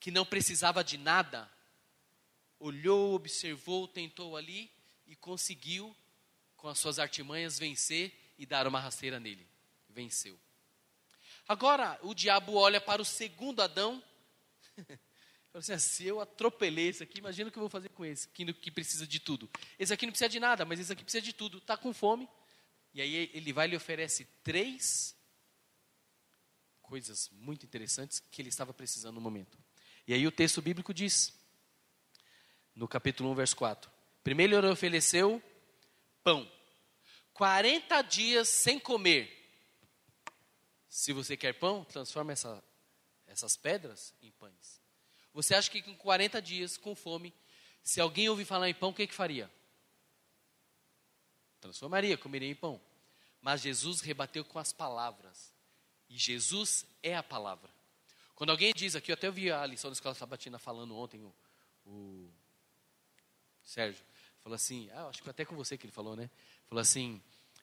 que 0.00 0.10
não 0.10 0.24
precisava 0.24 0.82
de 0.82 0.96
nada, 0.96 1.50
olhou, 2.58 3.14
observou, 3.14 3.86
tentou 3.86 4.36
ali 4.36 4.70
e 5.06 5.14
conseguiu, 5.14 5.94
com 6.56 6.68
as 6.68 6.78
suas 6.78 6.98
artimanhas, 6.98 7.58
vencer 7.58 8.12
e 8.38 8.46
dar 8.46 8.66
uma 8.66 8.80
rasteira 8.80 9.20
nele. 9.20 9.46
Venceu. 9.88 10.38
Agora, 11.48 11.98
o 12.02 12.14
diabo 12.14 12.54
olha 12.54 12.80
para 12.80 13.00
o 13.00 13.04
segundo 13.04 13.62
Adão. 13.62 14.02
Fala 15.52 15.60
assim, 15.60 15.72
ah, 15.72 15.78
se 15.78 16.06
eu 16.06 16.20
atropelei 16.20 16.88
esse 16.88 17.02
aqui, 17.02 17.18
imagina 17.18 17.48
o 17.48 17.52
que 17.52 17.58
eu 17.58 17.62
vou 17.62 17.70
fazer 17.70 17.88
com 17.90 18.04
esse, 18.04 18.28
que, 18.28 18.52
que 18.52 18.70
precisa 18.70 19.06
de 19.06 19.18
tudo. 19.18 19.48
Esse 19.78 19.92
aqui 19.92 20.04
não 20.04 20.12
precisa 20.12 20.28
de 20.28 20.40
nada, 20.40 20.64
mas 20.64 20.78
esse 20.80 20.92
aqui 20.92 21.02
precisa 21.02 21.22
de 21.22 21.32
tudo. 21.32 21.58
Está 21.58 21.76
com 21.76 21.94
fome. 21.94 22.28
E 22.92 23.00
aí 23.00 23.30
ele 23.32 23.52
vai 23.52 23.66
e 23.66 23.70
lhe 23.70 23.76
oferece 23.76 24.26
três 24.42 25.15
coisas 26.86 27.28
muito 27.32 27.66
interessantes 27.66 28.20
que 28.20 28.40
ele 28.40 28.48
estava 28.48 28.72
precisando 28.72 29.16
no 29.16 29.20
momento. 29.20 29.58
E 30.06 30.14
aí 30.14 30.26
o 30.26 30.32
texto 30.32 30.62
bíblico 30.62 30.94
diz, 30.94 31.32
no 32.74 32.86
capítulo 32.86 33.30
1, 33.30 33.34
verso 33.34 33.56
4: 33.56 33.90
Primeiro 34.22 34.56
ele 34.56 34.68
ofereceu 34.68 35.42
pão, 36.22 36.50
40 37.34 38.02
dias 38.02 38.48
sem 38.48 38.78
comer. 38.78 39.32
Se 40.88 41.12
você 41.12 41.36
quer 41.36 41.52
pão, 41.54 41.84
transforma 41.84 42.32
essa, 42.32 42.62
essas 43.26 43.56
pedras 43.56 44.14
em 44.22 44.30
pães. 44.30 44.80
Você 45.34 45.54
acha 45.54 45.70
que 45.70 45.82
com 45.82 45.94
40 45.94 46.40
dias, 46.40 46.76
com 46.76 46.94
fome, 46.94 47.34
se 47.82 48.00
alguém 48.00 48.28
ouvir 48.28 48.44
falar 48.44 48.70
em 48.70 48.74
pão, 48.74 48.90
o 48.90 48.94
que, 48.94 49.06
que 49.06 49.14
faria? 49.14 49.50
Transformaria, 51.60 52.16
comeria 52.16 52.48
em 52.48 52.54
pão. 52.54 52.80
Mas 53.42 53.60
Jesus 53.60 54.00
rebateu 54.00 54.44
com 54.44 54.58
as 54.58 54.72
palavras. 54.72 55.52
Jesus 56.16 56.86
é 57.02 57.16
a 57.16 57.22
palavra. 57.22 57.70
Quando 58.34 58.50
alguém 58.50 58.72
diz 58.74 58.94
aqui, 58.94 59.10
eu 59.10 59.14
até 59.14 59.28
ouvi 59.28 59.50
a 59.50 59.64
lição 59.64 59.90
da 59.90 59.94
escola 59.94 60.14
sabatina 60.14 60.58
falando 60.58 60.96
ontem, 60.96 61.22
o, 61.22 61.34
o 61.86 62.30
Sérgio, 63.62 64.04
falou 64.42 64.54
assim, 64.54 64.90
ah, 64.92 65.08
acho 65.08 65.22
que 65.22 65.30
até 65.30 65.44
com 65.44 65.56
você 65.56 65.78
que 65.78 65.86
ele 65.86 65.92
falou, 65.92 66.14
né? 66.14 66.30
Falou 66.68 66.80
assim, 66.80 67.22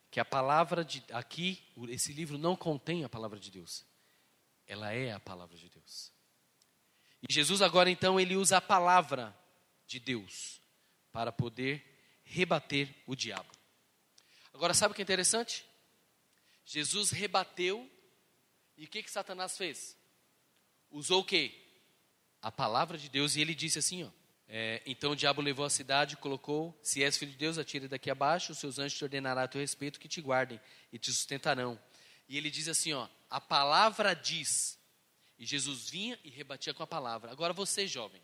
que 0.10 0.20
a 0.20 0.26
palavra 0.26 0.84
de, 0.84 1.04
aqui, 1.12 1.62
esse 1.90 2.14
livro 2.14 2.38
não 2.38 2.56
contém 2.56 3.04
a 3.04 3.10
palavra 3.10 3.40
de 3.40 3.50
Deus. 3.50 3.86
Ela 4.68 4.92
é 4.92 5.12
a 5.12 5.20
palavra 5.20 5.58
de 5.58 5.70
Deus. 5.70 6.12
E 7.28 7.34
Jesus 7.34 7.62
agora 7.62 7.90
então, 7.90 8.20
ele 8.20 8.36
usa 8.36 8.58
a 8.58 8.62
palavra 8.62 9.36
de 9.88 10.00
Deus 10.00 10.62
para 11.12 11.32
poder 11.32 11.84
rebater 12.24 12.94
o 13.06 13.16
diabo. 13.16 13.50
Agora, 14.54 14.74
sabe 14.74 14.92
o 14.92 14.96
que 14.96 15.02
é 15.02 15.04
interessante? 15.04 15.66
Jesus 16.66 17.12
rebateu 17.12 17.90
e 18.78 18.86
o 18.86 18.88
que, 18.88 19.04
que 19.04 19.12
Satanás 19.12 19.58
fez? 19.58 19.98
Usou 20.90 21.22
o 21.22 21.26
quê? 21.26 21.54
A 22.42 22.52
palavra 22.52 22.98
de 22.98 23.10
Deus 23.10 23.36
e 23.36 23.42
ele 23.42 23.56
disse 23.56 23.80
assim, 23.80 24.04
ó. 24.04 24.10
É, 24.48 24.84
então 24.86 25.12
o 25.12 25.16
diabo 25.16 25.42
levou 25.42 25.66
a 25.66 25.70
cidade 25.70 26.18
colocou: 26.18 26.78
Se 26.84 27.02
és 27.02 27.18
filho 27.18 27.32
de 27.32 27.38
Deus, 27.38 27.58
atire 27.58 27.88
daqui 27.88 28.12
abaixo, 28.12 28.52
os 28.52 28.60
seus 28.60 28.78
anjos 28.78 28.98
te 28.98 29.04
ordenarão 29.04 29.42
a 29.42 29.48
teu 29.48 29.62
respeito 29.62 30.00
que 30.00 30.08
te 30.08 30.22
guardem 30.22 30.60
e 30.92 31.00
te 31.00 31.12
sustentarão. 31.12 31.80
E 32.28 32.38
ele 32.38 32.52
diz 32.52 32.68
assim: 32.68 32.94
ó, 32.94 33.08
a 33.30 33.40
palavra 33.40 34.14
diz. 34.14 34.78
E 35.40 35.46
Jesus 35.46 35.90
vinha 35.90 36.20
e 36.24 36.30
rebatia 36.30 36.74
com 36.74 36.84
a 36.84 36.88
palavra. 36.88 37.32
Agora 37.32 37.54
você, 37.54 37.88
jovem, 37.88 38.22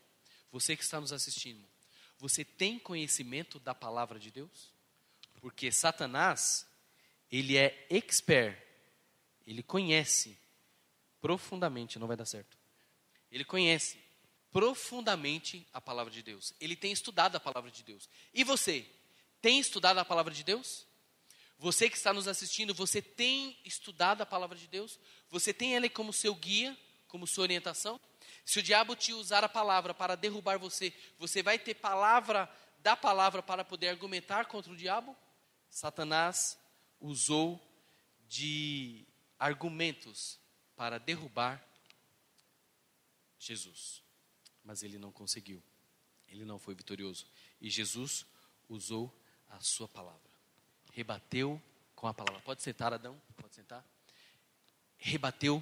você 0.51 0.75
que 0.75 0.83
está 0.83 0.99
nos 0.99 1.13
assistindo, 1.13 1.65
você 2.17 2.43
tem 2.43 2.77
conhecimento 2.77 3.57
da 3.59 3.73
palavra 3.73 4.19
de 4.19 4.29
Deus? 4.29 4.71
Porque 5.39 5.71
Satanás, 5.71 6.67
ele 7.31 7.57
é 7.57 7.87
expert 7.89 8.69
ele 9.49 9.63
conhece 9.63 10.37
profundamente, 11.21 11.99
não 11.99 12.07
vai 12.07 12.17
dar 12.17 12.25
certo. 12.25 12.57
Ele 13.31 13.45
conhece 13.45 13.99
profundamente 14.51 15.67
a 15.71 15.79
palavra 15.79 16.11
de 16.11 16.23
Deus. 16.23 16.53
Ele 16.59 16.75
tem 16.75 16.91
estudado 16.91 17.35
a 17.35 17.39
palavra 17.39 17.69
de 17.69 17.83
Deus. 17.83 18.09
E 18.33 18.43
você, 18.43 18.85
tem 19.41 19.59
estudado 19.59 19.99
a 19.99 20.05
palavra 20.05 20.33
de 20.33 20.43
Deus? 20.43 20.87
Você 21.57 21.89
que 21.89 21.97
está 21.97 22.13
nos 22.13 22.27
assistindo, 22.27 22.73
você 22.73 23.01
tem 23.01 23.57
estudado 23.65 24.21
a 24.21 24.25
palavra 24.25 24.57
de 24.57 24.67
Deus? 24.67 24.99
Você 25.29 25.53
tem 25.53 25.75
ela 25.75 25.89
como 25.89 26.13
seu 26.13 26.33
guia, 26.33 26.77
como 27.07 27.27
sua 27.27 27.43
orientação? 27.43 27.99
Se 28.45 28.59
o 28.59 28.63
diabo 28.63 28.95
te 28.95 29.13
usar 29.13 29.43
a 29.43 29.49
palavra 29.49 29.93
para 29.93 30.15
derrubar 30.15 30.57
você, 30.57 30.93
você 31.17 31.43
vai 31.43 31.59
ter 31.59 31.75
palavra 31.75 32.49
da 32.79 32.95
palavra 32.95 33.43
para 33.43 33.63
poder 33.63 33.89
argumentar 33.89 34.45
contra 34.45 34.71
o 34.71 34.75
diabo? 34.75 35.15
Satanás 35.69 36.57
usou 36.99 37.61
de 38.27 39.05
argumentos 39.37 40.39
para 40.79 40.97
derrubar 40.97 41.61
Jesus. 43.37 44.01
Mas 44.63 44.81
ele 44.81 44.97
não 44.97 45.11
conseguiu. 45.11 45.61
Ele 46.25 46.45
não 46.45 46.57
foi 46.57 46.73
vitorioso. 46.73 47.27
E 47.59 47.69
Jesus 47.69 48.25
usou 48.69 49.13
a 49.49 49.59
sua 49.59 49.89
palavra. 49.89 50.31
Rebateu 50.93 51.61
com 51.93 52.07
a 52.07 52.13
palavra. 52.13 52.39
Pode 52.43 52.63
sentar, 52.63 52.93
Adão? 52.93 53.21
Pode 53.35 53.53
sentar? 53.55 53.85
Rebateu 54.97 55.61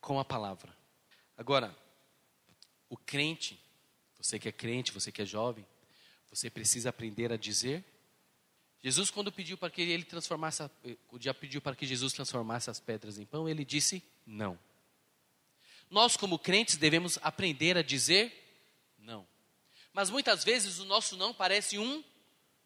com 0.00 0.18
a 0.18 0.24
palavra. 0.24 0.74
Agora, 1.36 1.76
o 2.88 2.96
crente, 2.96 3.62
você 4.16 4.38
que 4.38 4.48
é 4.48 4.52
crente, 4.52 4.90
você 4.90 5.12
que 5.12 5.20
é 5.20 5.26
jovem, 5.26 5.66
você 6.30 6.48
precisa 6.48 6.88
aprender 6.88 7.30
a 7.30 7.36
dizer 7.36 7.84
Jesus, 8.82 9.10
quando 9.10 9.32
pediu 9.32 9.56
para 9.58 9.70
que 9.70 9.82
ele 9.82 10.04
transformasse, 10.04 10.62
o 11.10 11.18
diabo 11.18 11.38
pediu 11.40 11.60
para 11.60 11.74
que 11.74 11.86
Jesus 11.86 12.12
transformasse 12.12 12.70
as 12.70 12.78
pedras 12.78 13.18
em 13.18 13.24
pão, 13.24 13.48
ele 13.48 13.64
disse 13.64 14.02
não. 14.26 14.58
Nós, 15.90 16.16
como 16.16 16.38
crentes, 16.38 16.76
devemos 16.76 17.18
aprender 17.22 17.76
a 17.76 17.82
dizer 17.82 18.32
não. 18.98 19.26
Mas 19.92 20.10
muitas 20.10 20.44
vezes 20.44 20.78
o 20.78 20.84
nosso 20.84 21.16
não 21.16 21.32
parece 21.32 21.78
um 21.78 22.04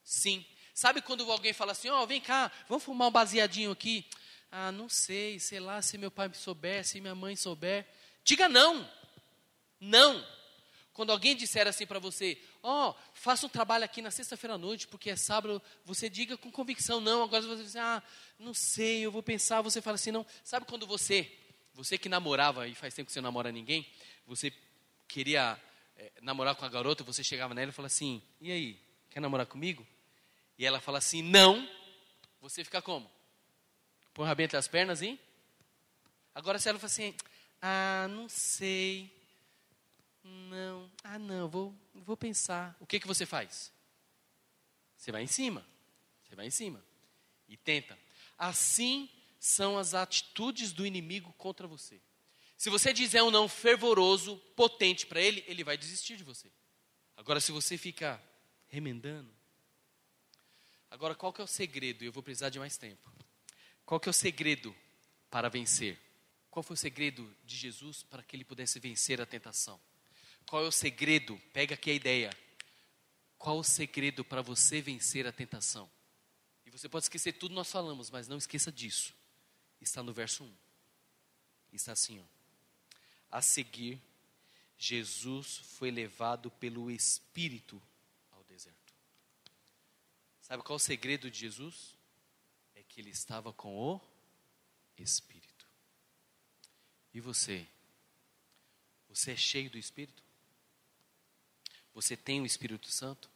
sim. 0.03 0.45
Sabe 0.75 1.03
quando 1.03 1.31
alguém 1.31 1.53
fala 1.53 1.73
assim: 1.73 1.89
Ó, 1.91 2.03
oh, 2.03 2.07
vem 2.07 2.21
cá, 2.21 2.51
vamos 2.69 2.83
fumar 2.83 3.09
um 3.09 3.13
baseadinho 3.13 3.71
aqui? 3.71 4.07
Ah, 4.51 4.73
não 4.73 4.89
sei, 4.89 5.39
sei 5.39 5.61
lá, 5.61 5.81
se 5.81 5.97
meu 5.97 6.11
pai 6.11 6.33
souber, 6.35 6.85
se 6.85 7.01
minha 7.01 7.15
mãe 7.15 7.37
souber. 7.37 7.87
Diga 8.25 8.49
não. 8.49 8.89
Não. 9.79 10.27
Quando 10.93 11.13
alguém 11.13 11.37
disser 11.37 11.67
assim 11.69 11.87
para 11.87 11.99
você, 11.99 12.37
ó, 12.63 12.91
oh, 12.91 12.95
faça 13.15 13.47
um 13.47 13.49
trabalho 13.49 13.85
aqui 13.85 14.03
na 14.03 14.11
sexta-feira 14.11 14.55
à 14.55 14.59
noite, 14.59 14.87
porque 14.87 15.11
é 15.11 15.17
sábado, 15.17 15.63
você 15.85 16.09
diga 16.09 16.37
com 16.37 16.51
convicção, 16.51 17.01
não. 17.01 17.23
Agora 17.23 17.43
você 17.43 17.63
diz, 17.63 17.77
ah, 17.77 18.03
não 18.39 18.53
sei, 18.55 19.01
eu 19.01 19.11
vou 19.11 19.23
pensar, 19.23 19.63
você 19.63 19.81
fala 19.81 19.95
assim, 19.95 20.11
não. 20.11 20.27
Sabe 20.45 20.67
quando 20.67 20.87
você, 20.87 21.31
você 21.75 21.97
que 21.97 22.09
namorava, 22.09 22.69
e 22.69 22.75
faz 22.75 22.95
tempo 22.95 23.07
que 23.07 23.13
você 23.13 23.21
não 23.21 23.29
namora 23.29 23.51
ninguém, 23.51 23.87
você 24.27 24.53
queria 25.09 25.61
é, 25.97 26.13
namorar 26.21 26.55
com 26.55 26.65
a 26.65 26.69
garota, 26.69 27.03
você 27.03 27.25
chegava 27.25 27.55
nela 27.55 27.71
e 27.71 27.73
falava 27.73 27.93
assim, 27.93 28.23
e 28.41 28.53
aí, 28.53 28.81
quer 29.11 29.21
namorar 29.21 29.47
comigo? 29.47 29.87
E 30.59 30.67
ela 30.67 30.81
fala 30.81 30.99
assim, 30.99 31.23
não, 31.23 31.69
você 32.41 32.63
fica 32.65 32.83
como? 32.83 33.11
Põe 34.13 34.25
o 34.25 34.29
rabinho 34.29 34.45
entre 34.45 34.57
as 34.57 34.69
pernas 34.69 35.03
e... 35.03 35.19
Agora 36.35 36.59
se 36.59 36.69
ela 36.69 36.79
fala 36.79 36.87
assim, 36.87 37.15
ah, 37.61 38.07
não 38.11 38.29
sei, 38.29 39.11
não, 40.31 40.91
ah 41.03 41.19
não, 41.19 41.49
vou, 41.49 41.75
vou 41.95 42.17
pensar. 42.17 42.77
O 42.81 42.87
que, 42.87 43.01
que 43.01 43.07
você 43.07 43.27
faz? 43.27 43.73
Você 44.97 45.11
vai 45.11 45.23
em 45.23 45.27
cima, 45.27 45.67
você 46.25 46.37
vai 46.37 46.47
em 46.47 46.51
cima 46.51 46.83
e 47.49 47.57
tenta. 47.57 47.99
Assim 48.39 49.09
são 49.39 49.79
as 49.79 49.95
atitudes 49.95 50.73
do 50.73 50.87
inimigo 50.87 51.33
contra 51.35 51.67
você. 51.67 52.01
Se 52.57 52.69
você 52.69 52.93
dizer 52.93 53.23
um 53.23 53.31
não 53.31 53.49
fervoroso, 53.49 54.37
potente 54.55 55.07
para 55.07 55.21
ele, 55.21 55.43
ele 55.47 55.65
vai 55.65 55.79
desistir 55.79 56.17
de 56.17 56.25
você. 56.25 56.53
Agora, 57.17 57.41
se 57.41 57.53
você 57.53 57.79
fica 57.79 58.23
remendando, 58.69 59.35
agora 60.91 61.15
qual 61.15 61.33
que 61.33 61.41
é 61.41 61.45
o 61.45 61.47
segredo? 61.47 62.05
Eu 62.05 62.13
vou 62.13 62.23
precisar 62.23 62.51
de 62.51 62.59
mais 62.59 62.77
tempo. 62.77 63.11
Qual 63.85 63.99
que 63.99 64.09
é 64.09 64.11
o 64.11 64.15
segredo 64.15 64.77
para 65.31 65.49
vencer? 65.49 65.99
Qual 66.51 66.63
foi 66.63 66.75
o 66.75 66.77
segredo 66.77 67.35
de 67.45 67.57
Jesus 67.57 68.03
para 68.03 68.23
que 68.23 68.37
ele 68.37 68.45
pudesse 68.45 68.79
vencer 68.79 69.21
a 69.21 69.27
tentação? 69.27 69.81
Qual 70.51 70.65
é 70.65 70.67
o 70.67 70.73
segredo? 70.73 71.41
Pega 71.53 71.77
aqui 71.77 71.93
a 71.93 71.95
ideia. 71.95 72.37
Qual 73.39 73.61
o 73.61 73.63
segredo 73.63 74.25
para 74.25 74.43
você 74.43 74.83
vencer 74.83 75.25
a 75.25 75.31
tentação? 75.31 75.89
E 76.67 76.71
você 76.71 76.89
pode 76.89 77.05
esquecer 77.05 77.35
tudo 77.35 77.55
nós 77.55 77.71
falamos, 77.71 78.11
mas 78.11 78.27
não 78.27 78.37
esqueça 78.37 78.73
disso. 78.73 79.15
Está 79.81 80.03
no 80.03 80.13
verso 80.13 80.43
1. 80.43 80.53
Está 81.73 81.93
assim, 81.93 82.19
ó. 82.19 82.25
A 83.31 83.41
seguir, 83.41 84.03
Jesus 84.77 85.59
foi 85.59 85.89
levado 85.93 86.51
pelo 86.51 86.91
Espírito 86.91 87.81
ao 88.33 88.43
deserto. 88.43 88.93
Sabe 90.41 90.65
qual 90.65 90.75
o 90.75 90.81
segredo 90.81 91.31
de 91.31 91.39
Jesus? 91.39 91.95
É 92.75 92.83
que 92.83 93.01
ele 93.01 93.11
estava 93.11 93.53
com 93.53 93.73
o 93.79 94.01
Espírito. 94.99 95.65
E 97.15 97.21
você? 97.21 97.65
Você 99.09 99.31
é 99.31 99.37
cheio 99.37 99.71
do 99.71 99.79
Espírito? 99.79 100.29
Você 101.95 102.17
tem 102.17 102.41
o 102.41 102.47
Espírito 102.47 102.91
Santo? 102.91 103.31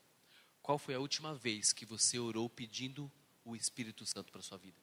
Qual 0.63 0.79
foi 0.79 0.95
a 0.95 1.01
última 1.01 1.35
vez 1.35 1.73
que 1.73 1.85
você 1.85 2.19
orou 2.19 2.49
pedindo 2.49 3.11
o 3.45 3.55
Espírito 3.55 4.07
Santo 4.07 4.33
para 4.33 4.43
sua 4.43 4.57
vida? 4.57 4.77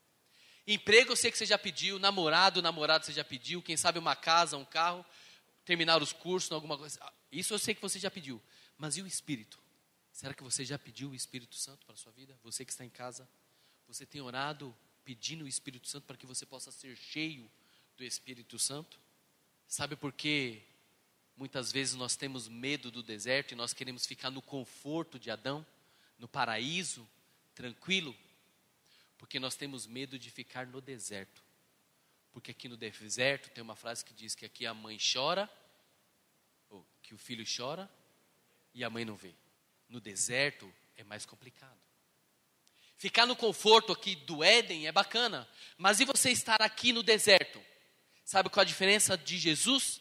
Emprego 0.68 1.12
eu 1.12 1.16
sei 1.16 1.32
que 1.32 1.38
você 1.38 1.46
já 1.46 1.58
pediu, 1.58 1.98
namorado, 1.98 2.62
namorado 2.62 3.06
você 3.06 3.14
já 3.14 3.24
pediu, 3.24 3.62
quem 3.62 3.76
sabe 3.76 3.98
uma 3.98 4.16
casa, 4.16 4.58
um 4.58 4.66
carro, 4.66 5.04
terminar 5.66 6.02
os 6.02 6.14
cursos, 6.14 6.52
alguma 6.52 6.78
coisa. 6.78 7.00
Isso 7.32 7.54
eu 7.54 7.60
sei 7.60 7.74
que 7.74 7.82
você 7.82 7.98
já 7.98 8.12
pediu. 8.12 8.42
Mas 8.78 8.98
e 8.98 9.02
o 9.02 9.08
Espírito? 9.08 9.60
Será 10.12 10.34
que 10.34 10.44
você 10.44 10.64
já 10.64 10.78
pediu 10.78 11.10
o 11.12 11.16
Espírito 11.16 11.56
Santo 11.56 11.86
para 11.86 11.96
sua 11.96 12.12
vida? 12.12 12.38
Você 12.44 12.64
que 12.66 12.72
está 12.72 12.86
em 12.86 12.90
casa, 12.90 13.28
você 13.88 14.06
tem 14.06 14.22
orado 14.22 14.76
pedindo 15.04 15.46
o 15.46 15.48
Espírito 15.48 15.88
Santo 15.88 16.06
para 16.06 16.18
que 16.18 16.26
você 16.26 16.46
possa 16.46 16.72
ser 16.72 16.96
cheio 16.96 17.50
do 17.98 18.04
Espírito 18.04 18.60
Santo? 18.60 19.00
Sabe 19.68 19.96
por 19.96 20.12
que 20.12 20.62
Muitas 21.42 21.72
vezes 21.72 21.96
nós 21.96 22.16
temos 22.16 22.48
medo 22.48 22.92
do 22.92 23.02
deserto 23.02 23.54
e 23.54 23.56
nós 23.56 23.74
queremos 23.74 24.06
ficar 24.06 24.30
no 24.30 24.44
conforto 24.44 25.18
de 25.18 25.32
Adão, 25.32 25.66
no 26.20 26.28
paraíso, 26.28 27.10
tranquilo, 27.56 28.16
porque 29.18 29.40
nós 29.40 29.56
temos 29.56 29.88
medo 29.88 30.20
de 30.20 30.30
ficar 30.30 30.68
no 30.68 30.80
deserto. 30.80 31.44
Porque 32.32 32.52
aqui 32.52 32.70
no 32.70 32.78
deserto 32.78 33.50
tem 33.50 33.64
uma 33.64 33.76
frase 33.76 34.06
que 34.06 34.14
diz 34.14 34.36
que 34.36 34.46
aqui 34.46 34.68
a 34.68 34.74
mãe 34.76 35.00
chora, 35.00 35.50
ou 36.70 36.86
que 37.02 37.16
o 37.16 37.18
filho 37.18 37.44
chora 37.44 37.90
e 38.72 38.84
a 38.84 38.90
mãe 38.92 39.04
não 39.04 39.16
vê. 39.16 39.34
No 39.90 40.00
deserto 40.00 40.72
é 40.96 41.04
mais 41.04 41.26
complicado. 41.26 41.82
Ficar 42.98 43.26
no 43.26 43.36
conforto 43.36 43.92
aqui 43.92 44.16
do 44.16 44.44
Éden 44.44 44.86
é 44.86 44.92
bacana, 44.92 45.50
mas 45.76 46.00
e 46.00 46.06
você 46.06 46.30
estar 46.30 46.62
aqui 46.62 46.94
no 46.94 47.02
deserto? 47.02 47.60
Sabe 48.24 48.48
qual 48.48 48.62
a 48.62 48.64
diferença 48.64 49.18
de 49.18 49.40
Jesus 49.40 50.00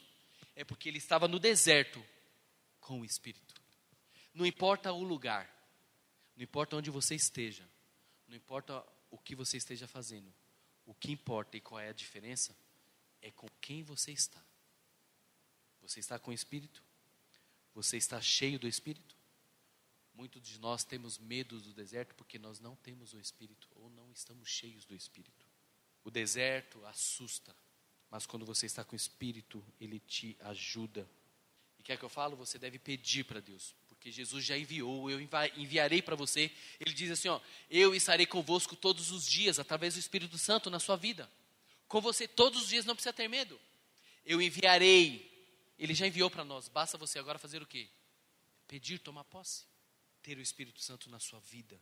é 0.55 0.65
porque 0.65 0.89
ele 0.89 0.99
estava 0.99 1.29
no 1.29 1.39
deserto 1.39 2.05
com 2.81 3.01
o 3.01 3.05
Espírito. 3.05 3.55
Não 4.33 4.47
importa 4.47 4.93
o 4.93 5.03
lugar, 5.03 5.49
não 6.37 6.45
importa 6.45 6.77
onde 6.77 6.91
você 6.91 7.15
esteja, 7.15 7.69
não 8.29 8.37
importa 8.37 8.85
o 9.11 9.19
que 9.19 9.35
você 9.35 9.57
esteja 9.57 9.87
fazendo, 9.87 10.33
o 10.87 10.95
que 10.95 11.11
importa 11.11 11.57
e 11.57 11.61
qual 11.61 11.81
é 11.81 11.89
a 11.89 11.93
diferença 11.93 12.57
é 13.21 13.31
com 13.31 13.49
quem 13.61 13.83
você 13.83 14.13
está. 14.13 14.43
Você 15.83 16.01
está 16.01 16.19
com 16.19 16.31
o 16.31 16.35
Espírito? 16.35 16.83
Você 17.75 17.97
está 17.97 18.21
cheio 18.21 18.59
do 18.59 18.69
Espírito? 18.69 19.17
Muitos 20.15 20.43
de 20.43 20.59
nós 20.59 20.85
temos 20.85 21.19
medo 21.19 21.61
do 21.61 21.73
deserto 21.73 22.15
porque 22.15 22.39
nós 22.39 22.61
não 22.61 22.77
temos 22.77 23.13
o 23.15 23.21
Espírito 23.21 23.69
ou 23.75 23.89
não 23.91 24.11
estamos 24.13 24.49
cheios 24.49 24.85
do 24.85 24.95
Espírito. 24.95 25.47
O 26.05 26.11
deserto 26.11 26.85
assusta, 26.87 27.55
mas 28.11 28.27
quando 28.27 28.45
você 28.45 28.67
está 28.67 28.85
com 28.85 28.95
o 28.95 28.97
Espírito, 28.97 29.65
Ele 29.81 30.01
te 30.01 30.37
ajuda. 30.41 31.09
E 31.79 31.83
quer 31.83 31.97
que 31.97 32.05
eu 32.05 32.09
falo? 32.09 32.37
Você 32.37 32.59
deve 32.59 32.79
pedir 32.79 33.25
para 33.25 33.41
Deus, 33.41 33.75
porque 33.89 34.11
Jesus 34.11 34.45
já 34.45 34.59
enviou, 34.59 35.09
eu 35.11 35.21
enviarei 35.57 36.03
para 36.03 36.17
você. 36.17 36.51
Ele 36.81 36.93
diz 36.93 37.11
assim: 37.11 37.29
ó, 37.29 37.41
eu 37.71 37.95
estarei 37.95 38.27
convosco 38.27 38.75
todos 38.75 39.11
os 39.11 39.27
dias, 39.27 39.59
através 39.59 39.95
do 39.95 40.01
Espírito 40.01 40.37
Santo 40.37 40.69
na 40.69 40.81
sua 40.81 40.97
vida. 40.97 41.31
Com 41.87 42.01
você 42.01 42.27
todos 42.27 42.63
os 42.63 42.69
dias, 42.69 42.85
não 42.85 42.95
precisa 42.95 43.13
ter 43.13 43.29
medo. 43.29 43.59
Eu 44.25 44.41
enviarei. 44.43 45.29
Ele 45.79 45.95
já 45.95 46.07
enviou 46.07 46.31
para 46.31 46.45
nós. 46.45 46.69
Basta 46.69 46.99
você 46.99 47.19
agora 47.19 47.39
fazer 47.39 47.63
o 47.63 47.67
quê? 47.67 47.89
Pedir, 48.69 48.99
tomar 48.99 49.25
posse. 49.25 49.65
Ter 50.23 50.37
o 50.37 50.41
Espírito 50.41 50.81
Santo 50.81 51.09
na 51.09 51.19
sua 51.19 51.41
vida. 51.41 51.81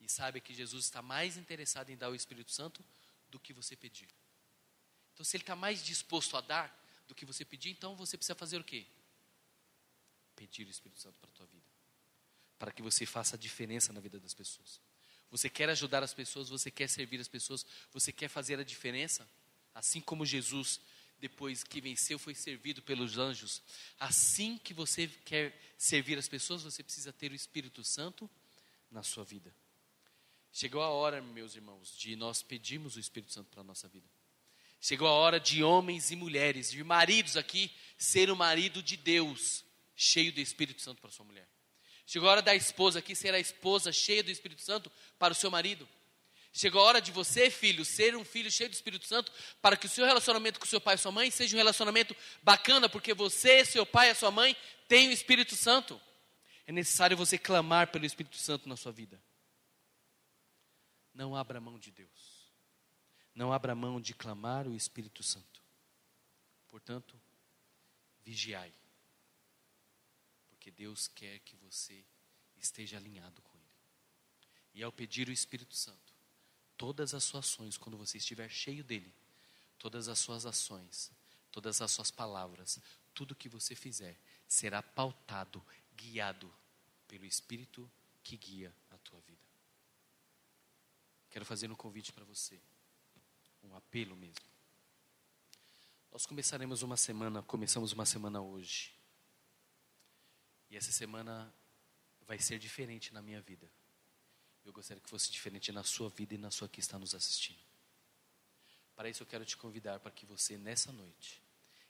E 0.00 0.08
sabe 0.08 0.40
que 0.40 0.52
Jesus 0.52 0.86
está 0.86 1.00
mais 1.00 1.36
interessado 1.36 1.90
em 1.90 1.96
dar 1.96 2.10
o 2.10 2.14
Espírito 2.14 2.50
Santo 2.50 2.84
do 3.30 3.38
que 3.38 3.52
você 3.52 3.76
pedir. 3.76 4.08
Então, 5.20 5.24
se 5.26 5.36
ele 5.36 5.42
está 5.42 5.54
mais 5.54 5.84
disposto 5.84 6.34
a 6.34 6.40
dar 6.40 6.74
do 7.06 7.14
que 7.14 7.26
você 7.26 7.44
pedir, 7.44 7.68
então 7.68 7.94
você 7.94 8.16
precisa 8.16 8.34
fazer 8.34 8.58
o 8.58 8.64
quê? 8.64 8.86
Pedir 10.34 10.66
o 10.66 10.70
Espírito 10.70 10.98
Santo 10.98 11.18
para 11.20 11.28
a 11.28 11.32
tua 11.34 11.44
vida. 11.44 11.66
Para 12.58 12.72
que 12.72 12.80
você 12.80 13.04
faça 13.04 13.36
a 13.36 13.38
diferença 13.38 13.92
na 13.92 14.00
vida 14.00 14.18
das 14.18 14.32
pessoas. 14.32 14.80
Você 15.30 15.50
quer 15.50 15.68
ajudar 15.68 16.02
as 16.02 16.14
pessoas, 16.14 16.48
você 16.48 16.70
quer 16.70 16.88
servir 16.88 17.20
as 17.20 17.28
pessoas, 17.28 17.66
você 17.92 18.10
quer 18.10 18.28
fazer 18.28 18.58
a 18.58 18.64
diferença? 18.64 19.28
Assim 19.74 20.00
como 20.00 20.24
Jesus, 20.24 20.80
depois 21.18 21.62
que 21.62 21.82
venceu, 21.82 22.18
foi 22.18 22.34
servido 22.34 22.80
pelos 22.80 23.18
anjos. 23.18 23.60
Assim 23.98 24.56
que 24.56 24.72
você 24.72 25.06
quer 25.06 25.54
servir 25.76 26.16
as 26.16 26.28
pessoas, 26.28 26.62
você 26.62 26.82
precisa 26.82 27.12
ter 27.12 27.30
o 27.30 27.34
Espírito 27.34 27.84
Santo 27.84 28.30
na 28.90 29.02
sua 29.02 29.22
vida. 29.22 29.54
Chegou 30.50 30.80
a 30.80 30.88
hora, 30.88 31.20
meus 31.20 31.56
irmãos, 31.56 31.94
de 31.94 32.16
nós 32.16 32.42
pedirmos 32.42 32.96
o 32.96 33.00
Espírito 33.00 33.34
Santo 33.34 33.50
para 33.50 33.60
a 33.60 33.64
nossa 33.64 33.86
vida. 33.86 34.08
Chegou 34.80 35.06
a 35.06 35.12
hora 35.12 35.38
de 35.38 35.62
homens 35.62 36.10
e 36.10 36.16
mulheres, 36.16 36.70
de 36.70 36.82
maridos 36.82 37.36
aqui, 37.36 37.70
ser 37.98 38.30
o 38.30 38.36
marido 38.36 38.82
de 38.82 38.96
Deus, 38.96 39.62
cheio 39.94 40.32
do 40.32 40.40
Espírito 40.40 40.80
Santo 40.80 41.02
para 41.02 41.10
sua 41.10 41.26
mulher. 41.26 41.46
Chegou 42.06 42.28
a 42.28 42.32
hora 42.32 42.42
da 42.42 42.54
esposa 42.54 42.98
aqui 42.98 43.14
ser 43.14 43.34
a 43.34 43.38
esposa 43.38 43.92
cheia 43.92 44.22
do 44.22 44.30
Espírito 44.30 44.62
Santo 44.62 44.90
para 45.18 45.32
o 45.32 45.36
seu 45.36 45.50
marido. 45.50 45.86
Chegou 46.52 46.80
a 46.80 46.84
hora 46.84 47.00
de 47.00 47.12
você, 47.12 47.50
filho, 47.50 47.84
ser 47.84 48.16
um 48.16 48.24
filho 48.24 48.50
cheio 48.50 48.68
do 48.68 48.72
Espírito 48.72 49.06
Santo 49.06 49.30
para 49.62 49.76
que 49.76 49.86
o 49.86 49.88
seu 49.88 50.04
relacionamento 50.04 50.58
com 50.58 50.66
seu 50.66 50.80
pai 50.80 50.96
e 50.96 50.98
sua 50.98 51.12
mãe 51.12 51.30
seja 51.30 51.54
um 51.54 51.58
relacionamento 51.58 52.16
bacana, 52.42 52.88
porque 52.88 53.14
você, 53.14 53.64
seu 53.64 53.86
pai 53.86 54.08
e 54.08 54.10
a 54.10 54.14
sua 54.14 54.30
mãe 54.30 54.56
têm 54.88 55.08
o 55.08 55.12
Espírito 55.12 55.54
Santo. 55.54 56.00
É 56.66 56.72
necessário 56.72 57.16
você 57.16 57.38
clamar 57.38 57.92
pelo 57.92 58.06
Espírito 58.06 58.36
Santo 58.36 58.68
na 58.68 58.76
sua 58.76 58.90
vida. 58.90 59.22
Não 61.14 61.36
abra 61.36 61.60
mão 61.60 61.78
de 61.78 61.90
Deus. 61.92 62.29
Não 63.34 63.52
abra 63.52 63.74
mão 63.74 64.00
de 64.00 64.14
clamar 64.14 64.66
o 64.66 64.74
Espírito 64.74 65.22
Santo. 65.22 65.62
Portanto, 66.68 67.20
vigiai. 68.24 68.72
Porque 70.48 70.70
Deus 70.70 71.08
quer 71.08 71.38
que 71.40 71.56
você 71.56 72.04
esteja 72.56 72.96
alinhado 72.96 73.40
com 73.42 73.56
Ele. 73.56 73.64
E 74.74 74.82
ao 74.82 74.92
pedir 74.92 75.28
o 75.28 75.32
Espírito 75.32 75.74
Santo, 75.74 76.14
todas 76.76 77.14
as 77.14 77.24
suas 77.24 77.46
ações, 77.46 77.76
quando 77.76 77.96
você 77.96 78.18
estiver 78.18 78.48
cheio 78.48 78.84
dele, 78.84 79.12
todas 79.78 80.08
as 80.08 80.18
suas 80.18 80.46
ações, 80.46 81.10
todas 81.50 81.80
as 81.80 81.90
suas 81.90 82.10
palavras, 82.10 82.80
tudo 83.14 83.34
que 83.34 83.48
você 83.48 83.74
fizer, 83.74 84.18
será 84.46 84.82
pautado, 84.82 85.64
guiado 85.96 86.52
pelo 87.08 87.24
Espírito 87.24 87.90
que 88.22 88.36
guia 88.36 88.74
a 88.90 88.98
tua 88.98 89.20
vida. 89.20 89.40
Quero 91.30 91.44
fazer 91.44 91.70
um 91.70 91.74
convite 91.76 92.12
para 92.12 92.24
você, 92.24 92.60
um 93.62 93.74
apelo 93.74 94.16
mesmo. 94.16 94.50
Nós 96.10 96.26
começaremos 96.26 96.82
uma 96.82 96.96
semana, 96.96 97.42
começamos 97.42 97.92
uma 97.92 98.04
semana 98.04 98.40
hoje. 98.40 98.92
E 100.68 100.76
essa 100.76 100.90
semana 100.90 101.52
vai 102.26 102.38
ser 102.38 102.58
diferente 102.58 103.12
na 103.12 103.22
minha 103.22 103.40
vida. 103.40 103.70
Eu 104.64 104.72
gostaria 104.72 105.02
que 105.02 105.08
fosse 105.08 105.30
diferente 105.30 105.72
na 105.72 105.82
sua 105.82 106.08
vida 106.10 106.34
e 106.34 106.38
na 106.38 106.50
sua 106.50 106.68
que 106.68 106.80
está 106.80 106.98
nos 106.98 107.14
assistindo. 107.14 107.60
Para 108.94 109.08
isso 109.08 109.22
eu 109.22 109.26
quero 109.26 109.44
te 109.44 109.56
convidar 109.56 109.98
para 110.00 110.10
que 110.10 110.26
você 110.26 110.58
nessa 110.58 110.92
noite 110.92 111.42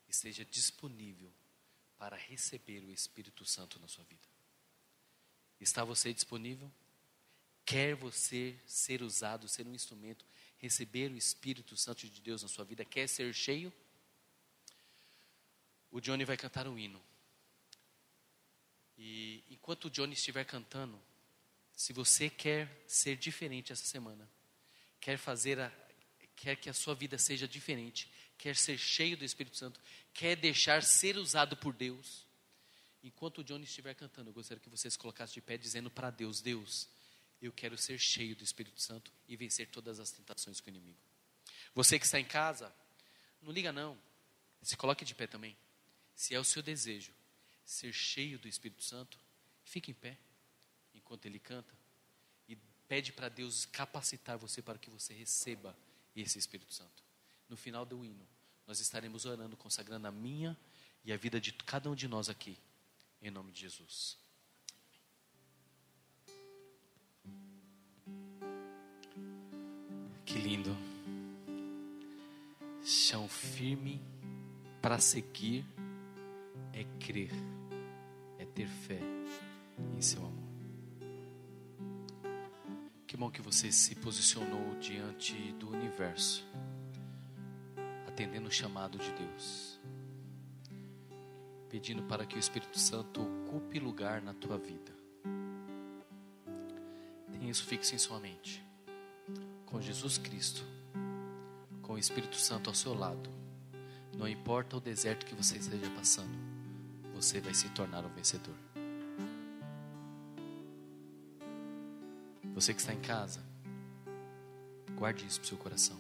esteja 0.08 0.44
disponível 0.44 1.32
para 1.98 2.16
receber 2.16 2.82
o 2.84 2.90
Espírito 2.90 3.44
Santo 3.44 3.78
na 3.78 3.88
sua 3.88 4.04
vida. 4.04 4.26
Está 5.60 5.84
você 5.84 6.14
disponível? 6.14 6.70
Quer 7.64 7.94
você 7.94 8.58
ser 8.66 9.02
usado, 9.02 9.48
ser 9.48 9.66
um 9.66 9.74
instrumento, 9.74 10.24
receber 10.60 11.10
o 11.10 11.16
Espírito 11.16 11.76
Santo 11.76 12.08
de 12.08 12.20
Deus 12.20 12.42
na 12.42 12.48
sua 12.48 12.64
vida? 12.64 12.84
Quer 12.84 13.08
ser 13.08 13.34
cheio? 13.34 13.72
O 15.90 16.00
Johnny 16.00 16.24
vai 16.24 16.36
cantar 16.36 16.68
um 16.68 16.78
hino. 16.78 17.02
E 18.96 19.42
enquanto 19.48 19.86
o 19.86 19.90
Johnny 19.90 20.12
estiver 20.12 20.44
cantando, 20.44 21.00
se 21.72 21.92
você 21.92 22.28
quer 22.28 22.84
ser 22.86 23.16
diferente 23.16 23.72
essa 23.72 23.84
semana, 23.84 24.28
quer 25.00 25.16
fazer 25.16 25.58
a, 25.58 25.72
quer 26.36 26.56
que 26.56 26.68
a 26.68 26.74
sua 26.74 26.94
vida 26.94 27.16
seja 27.16 27.48
diferente, 27.48 28.10
quer 28.36 28.54
ser 28.54 28.76
cheio 28.76 29.16
do 29.16 29.24
Espírito 29.24 29.56
Santo, 29.56 29.80
quer 30.12 30.36
deixar 30.36 30.82
ser 30.82 31.16
usado 31.16 31.56
por 31.56 31.72
Deus. 31.72 32.26
Enquanto 33.02 33.38
o 33.38 33.44
Johnny 33.44 33.64
estiver 33.64 33.94
cantando, 33.94 34.28
eu 34.28 34.34
gostaria 34.34 34.62
que 34.62 34.68
vocês 34.68 34.94
colocassem 34.94 35.34
de 35.34 35.40
pé 35.40 35.56
dizendo 35.56 35.90
para 35.90 36.10
Deus: 36.10 36.42
Deus, 36.42 36.86
eu 37.40 37.52
quero 37.52 37.76
ser 37.78 37.98
cheio 37.98 38.36
do 38.36 38.44
Espírito 38.44 38.80
Santo 38.80 39.12
e 39.26 39.36
vencer 39.36 39.68
todas 39.68 39.98
as 39.98 40.10
tentações 40.10 40.60
com 40.60 40.66
o 40.66 40.70
inimigo. 40.70 40.98
Você 41.74 41.98
que 41.98 42.04
está 42.04 42.20
em 42.20 42.24
casa, 42.24 42.72
não 43.40 43.52
liga 43.52 43.72
não. 43.72 43.98
Se 44.62 44.76
coloque 44.76 45.04
de 45.04 45.14
pé 45.14 45.26
também. 45.26 45.56
Se 46.14 46.34
é 46.34 46.38
o 46.38 46.44
seu 46.44 46.62
desejo 46.62 47.12
ser 47.64 47.92
cheio 47.92 48.38
do 48.38 48.48
Espírito 48.48 48.82
Santo, 48.82 49.18
fique 49.64 49.90
em 49.90 49.94
pé 49.94 50.18
enquanto 50.94 51.24
ele 51.26 51.38
canta 51.38 51.72
e 52.48 52.56
pede 52.88 53.12
para 53.12 53.28
Deus 53.28 53.64
capacitar 53.64 54.36
você 54.36 54.60
para 54.60 54.78
que 54.78 54.90
você 54.90 55.14
receba 55.14 55.76
esse 56.14 56.38
Espírito 56.38 56.74
Santo. 56.74 57.02
No 57.48 57.56
final 57.56 57.86
do 57.86 58.04
hino, 58.04 58.26
nós 58.66 58.80
estaremos 58.80 59.24
orando, 59.24 59.56
consagrando 59.56 60.06
a 60.06 60.12
minha 60.12 60.56
e 61.04 61.12
a 61.12 61.16
vida 61.16 61.40
de 61.40 61.52
cada 61.52 61.90
um 61.90 61.94
de 61.94 62.06
nós 62.06 62.28
aqui, 62.28 62.58
em 63.22 63.30
nome 63.30 63.50
de 63.52 63.60
Jesus. 63.60 64.18
Lindo. 70.40 70.76
Chão 72.82 73.28
firme 73.28 74.02
para 74.80 74.98
seguir 74.98 75.64
é 76.72 76.84
crer, 76.98 77.30
é 78.38 78.44
ter 78.46 78.66
fé 78.66 79.00
em 79.96 80.00
seu 80.00 80.24
amor. 80.24 80.50
Que 83.06 83.16
bom 83.16 83.30
que 83.30 83.42
você 83.42 83.70
se 83.70 83.94
posicionou 83.96 84.76
diante 84.78 85.52
do 85.52 85.68
universo, 85.68 86.46
atendendo 88.06 88.48
o 88.48 88.52
chamado 88.52 88.98
de 88.98 89.12
Deus, 89.12 89.78
pedindo 91.68 92.02
para 92.04 92.24
que 92.24 92.36
o 92.36 92.38
Espírito 92.38 92.78
Santo 92.78 93.22
ocupe 93.22 93.78
lugar 93.78 94.22
na 94.22 94.32
tua 94.32 94.56
vida. 94.56 94.92
Tenha 97.30 97.50
isso 97.50 97.64
fixo 97.64 97.94
em 97.94 97.98
sua 97.98 98.18
mente. 98.18 98.69
Com 99.80 99.86
Jesus 99.86 100.18
Cristo, 100.18 100.62
com 101.80 101.94
o 101.94 101.98
Espírito 101.98 102.36
Santo 102.36 102.68
ao 102.68 102.74
seu 102.74 102.92
lado, 102.92 103.30
não 104.14 104.28
importa 104.28 104.76
o 104.76 104.80
deserto 104.80 105.24
que 105.24 105.34
você 105.34 105.56
esteja 105.56 105.88
passando, 105.92 106.36
você 107.14 107.40
vai 107.40 107.54
se 107.54 107.66
tornar 107.70 108.04
um 108.04 108.10
vencedor. 108.10 108.54
Você 112.52 112.74
que 112.74 112.80
está 112.80 112.92
em 112.92 113.00
casa, 113.00 113.42
guarde 114.98 115.24
isso 115.24 115.40
para 115.40 115.46
o 115.46 115.48
seu 115.48 115.56
coração. 115.56 115.98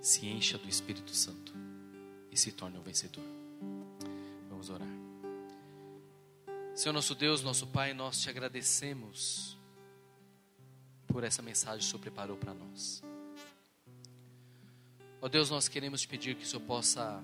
Se 0.00 0.26
encha 0.26 0.56
do 0.56 0.70
Espírito 0.70 1.14
Santo 1.14 1.52
e 2.32 2.36
se 2.38 2.50
torne 2.50 2.78
um 2.78 2.82
vencedor. 2.82 3.24
Vamos 4.48 4.70
orar. 4.70 4.88
Senhor 6.74 6.94
nosso 6.94 7.14
Deus, 7.14 7.42
nosso 7.42 7.66
Pai, 7.66 7.92
nós 7.92 8.18
te 8.22 8.30
agradecemos 8.30 9.53
por 11.14 11.22
essa 11.22 11.40
mensagem 11.40 11.78
que 11.78 11.84
o 11.84 11.88
Senhor 11.90 12.00
preparou 12.00 12.36
para 12.36 12.52
nós. 12.52 13.00
Ó 15.22 15.28
Deus, 15.28 15.48
nós 15.48 15.68
queremos 15.68 16.00
te 16.00 16.08
pedir 16.08 16.34
que 16.34 16.42
o 16.42 16.46
Senhor 16.46 16.62
possa 16.62 17.22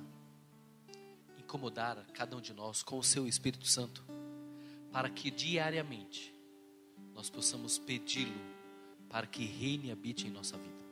incomodar 1.36 1.96
cada 2.14 2.36
um 2.36 2.40
de 2.40 2.54
nós 2.54 2.84
com 2.84 3.00
o 3.00 3.02
seu 3.02 3.26
Espírito 3.26 3.66
Santo, 3.66 4.04
para 4.92 5.10
que 5.10 5.28
diariamente 5.28 6.32
nós 7.12 7.28
possamos 7.28 7.80
pedi-lo 7.80 8.40
para 9.08 9.26
que 9.26 9.44
reine 9.44 9.88
e 9.88 9.90
habite 9.90 10.24
em 10.24 10.30
nossa 10.30 10.56
vida, 10.56 10.84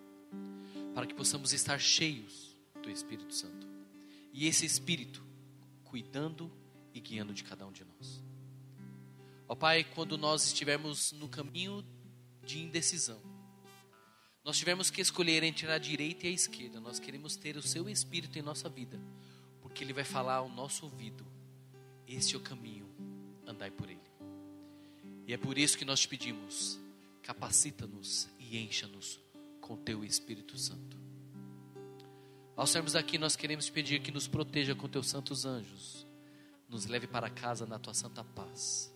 para 0.93 1.07
que 1.07 1.15
possamos 1.15 1.53
estar 1.53 1.79
cheios 1.79 2.57
do 2.83 2.91
Espírito 2.91 3.33
Santo 3.33 3.65
e 4.33 4.49
esse 4.49 4.67
Espírito 4.67 5.25
cuidando 5.85 6.51
e 6.93 6.99
guiando 6.99 7.33
de 7.33 7.45
cada 7.45 7.65
um 7.65 7.71
de 7.71 7.85
nós. 7.85 8.21
Ó 9.47 9.55
Pai, 9.55 9.85
quando 9.85 10.19
nós 10.19 10.47
estivermos 10.47 11.13
no 11.13 11.29
caminho 11.29 11.85
de 12.49 12.59
indecisão, 12.61 13.21
nós 14.43 14.57
tivermos 14.57 14.91
que 14.91 15.03
escolher 15.03 15.43
entre 15.43 15.71
a 15.71 15.77
direita 15.77 16.27
e 16.27 16.31
a 16.31 16.33
esquerda, 16.33 16.81
nós 16.81 16.99
queremos 16.99 17.37
ter 17.37 17.59
o 17.59 17.63
Seu 17.63 17.87
Espírito 17.91 18.39
em 18.39 18.43
nossa 18.43 18.71
vida, 18.71 18.99
porque 19.61 19.85
Ele 19.85 19.93
vai 19.93 20.05
falar 20.05 20.37
ao 20.37 20.49
nosso 20.49 20.87
ouvido: 20.87 21.27
este 22.07 22.35
é 22.35 22.39
o 22.39 22.41
caminho, 22.41 22.89
andai 23.47 23.71
por 23.71 23.91
ele. 23.91 24.01
E 25.27 25.35
é 25.35 25.37
por 25.37 25.59
isso 25.59 25.77
que 25.77 25.85
nós 25.85 26.01
te 26.01 26.09
pedimos: 26.09 26.81
capacita-nos 27.23 28.31
e 28.39 28.57
encha-nos 28.57 29.21
com 29.61 29.77
teu 29.77 30.03
Espírito 30.03 30.57
Santo. 30.57 30.97
Ao 32.57 32.67
sermos 32.67 32.97
aqui, 32.97 33.19
nós 33.19 33.37
queremos 33.37 33.67
te 33.67 33.73
pedir 33.73 34.01
que 34.01 34.11
nos 34.11 34.27
proteja 34.27 34.75
com 34.75 34.89
teus 34.89 35.09
santos 35.09 35.45
anjos, 35.45 36.07
nos 36.67 36.87
leve 36.87 37.07
para 37.07 37.29
casa 37.29 37.67
na 37.67 37.79
tua 37.79 37.93
santa 37.93 38.25
paz. 38.25 38.91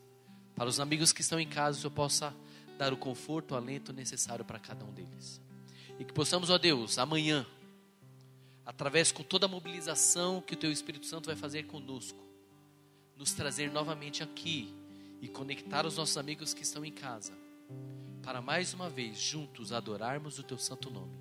Para 0.54 0.70
os 0.70 0.80
amigos 0.80 1.12
que 1.12 1.20
estão 1.20 1.38
em 1.38 1.48
casa, 1.48 1.86
eu 1.86 1.90
possa 1.90 2.34
dar 2.82 2.92
o 2.92 2.96
conforto, 2.96 3.52
o 3.52 3.56
alento 3.56 3.92
necessário 3.92 4.44
para 4.44 4.58
cada 4.58 4.84
um 4.84 4.92
deles. 4.92 5.40
E 6.00 6.04
que 6.04 6.12
possamos, 6.12 6.50
ó 6.50 6.58
Deus, 6.58 6.98
amanhã, 6.98 7.46
através 8.66 9.12
com 9.12 9.22
toda 9.22 9.46
a 9.46 9.48
mobilização 9.48 10.40
que 10.40 10.54
o 10.54 10.56
teu 10.56 10.72
Espírito 10.72 11.06
Santo 11.06 11.26
vai 11.26 11.36
fazer 11.36 11.64
conosco, 11.68 12.18
nos 13.16 13.32
trazer 13.34 13.70
novamente 13.70 14.20
aqui 14.20 14.74
e 15.20 15.28
conectar 15.28 15.86
os 15.86 15.96
nossos 15.96 16.16
amigos 16.16 16.52
que 16.52 16.64
estão 16.64 16.84
em 16.84 16.90
casa, 16.90 17.32
para 18.20 18.42
mais 18.42 18.74
uma 18.74 18.90
vez 18.90 19.16
juntos 19.16 19.72
adorarmos 19.72 20.40
o 20.40 20.42
teu 20.42 20.58
santo 20.58 20.90
nome 20.90 21.16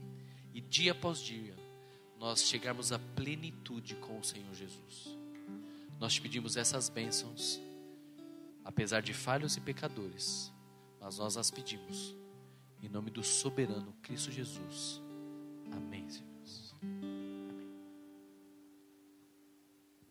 e 0.55 0.61
dia 0.61 0.93
após 0.93 1.19
dia 1.19 1.55
nós 2.19 2.43
chegarmos 2.43 2.91
à 2.91 2.97
plenitude 2.97 3.95
com 3.95 4.17
o 4.17 4.23
Senhor 4.23 4.53
Jesus. 4.55 5.15
Nós 5.99 6.13
te 6.13 6.21
pedimos 6.21 6.57
essas 6.57 6.89
bênçãos, 6.89 7.59
apesar 8.65 9.03
de 9.03 9.13
falhos 9.13 9.57
e 9.57 9.61
pecadores, 9.61 10.50
mas 11.01 11.17
nós 11.17 11.35
as 11.35 11.49
pedimos 11.49 12.15
em 12.81 12.87
nome 12.87 13.09
do 13.09 13.23
soberano 13.23 13.93
Cristo 14.01 14.31
Jesus. 14.31 15.01
Amém, 15.71 16.07
Senhor. 16.09 17.10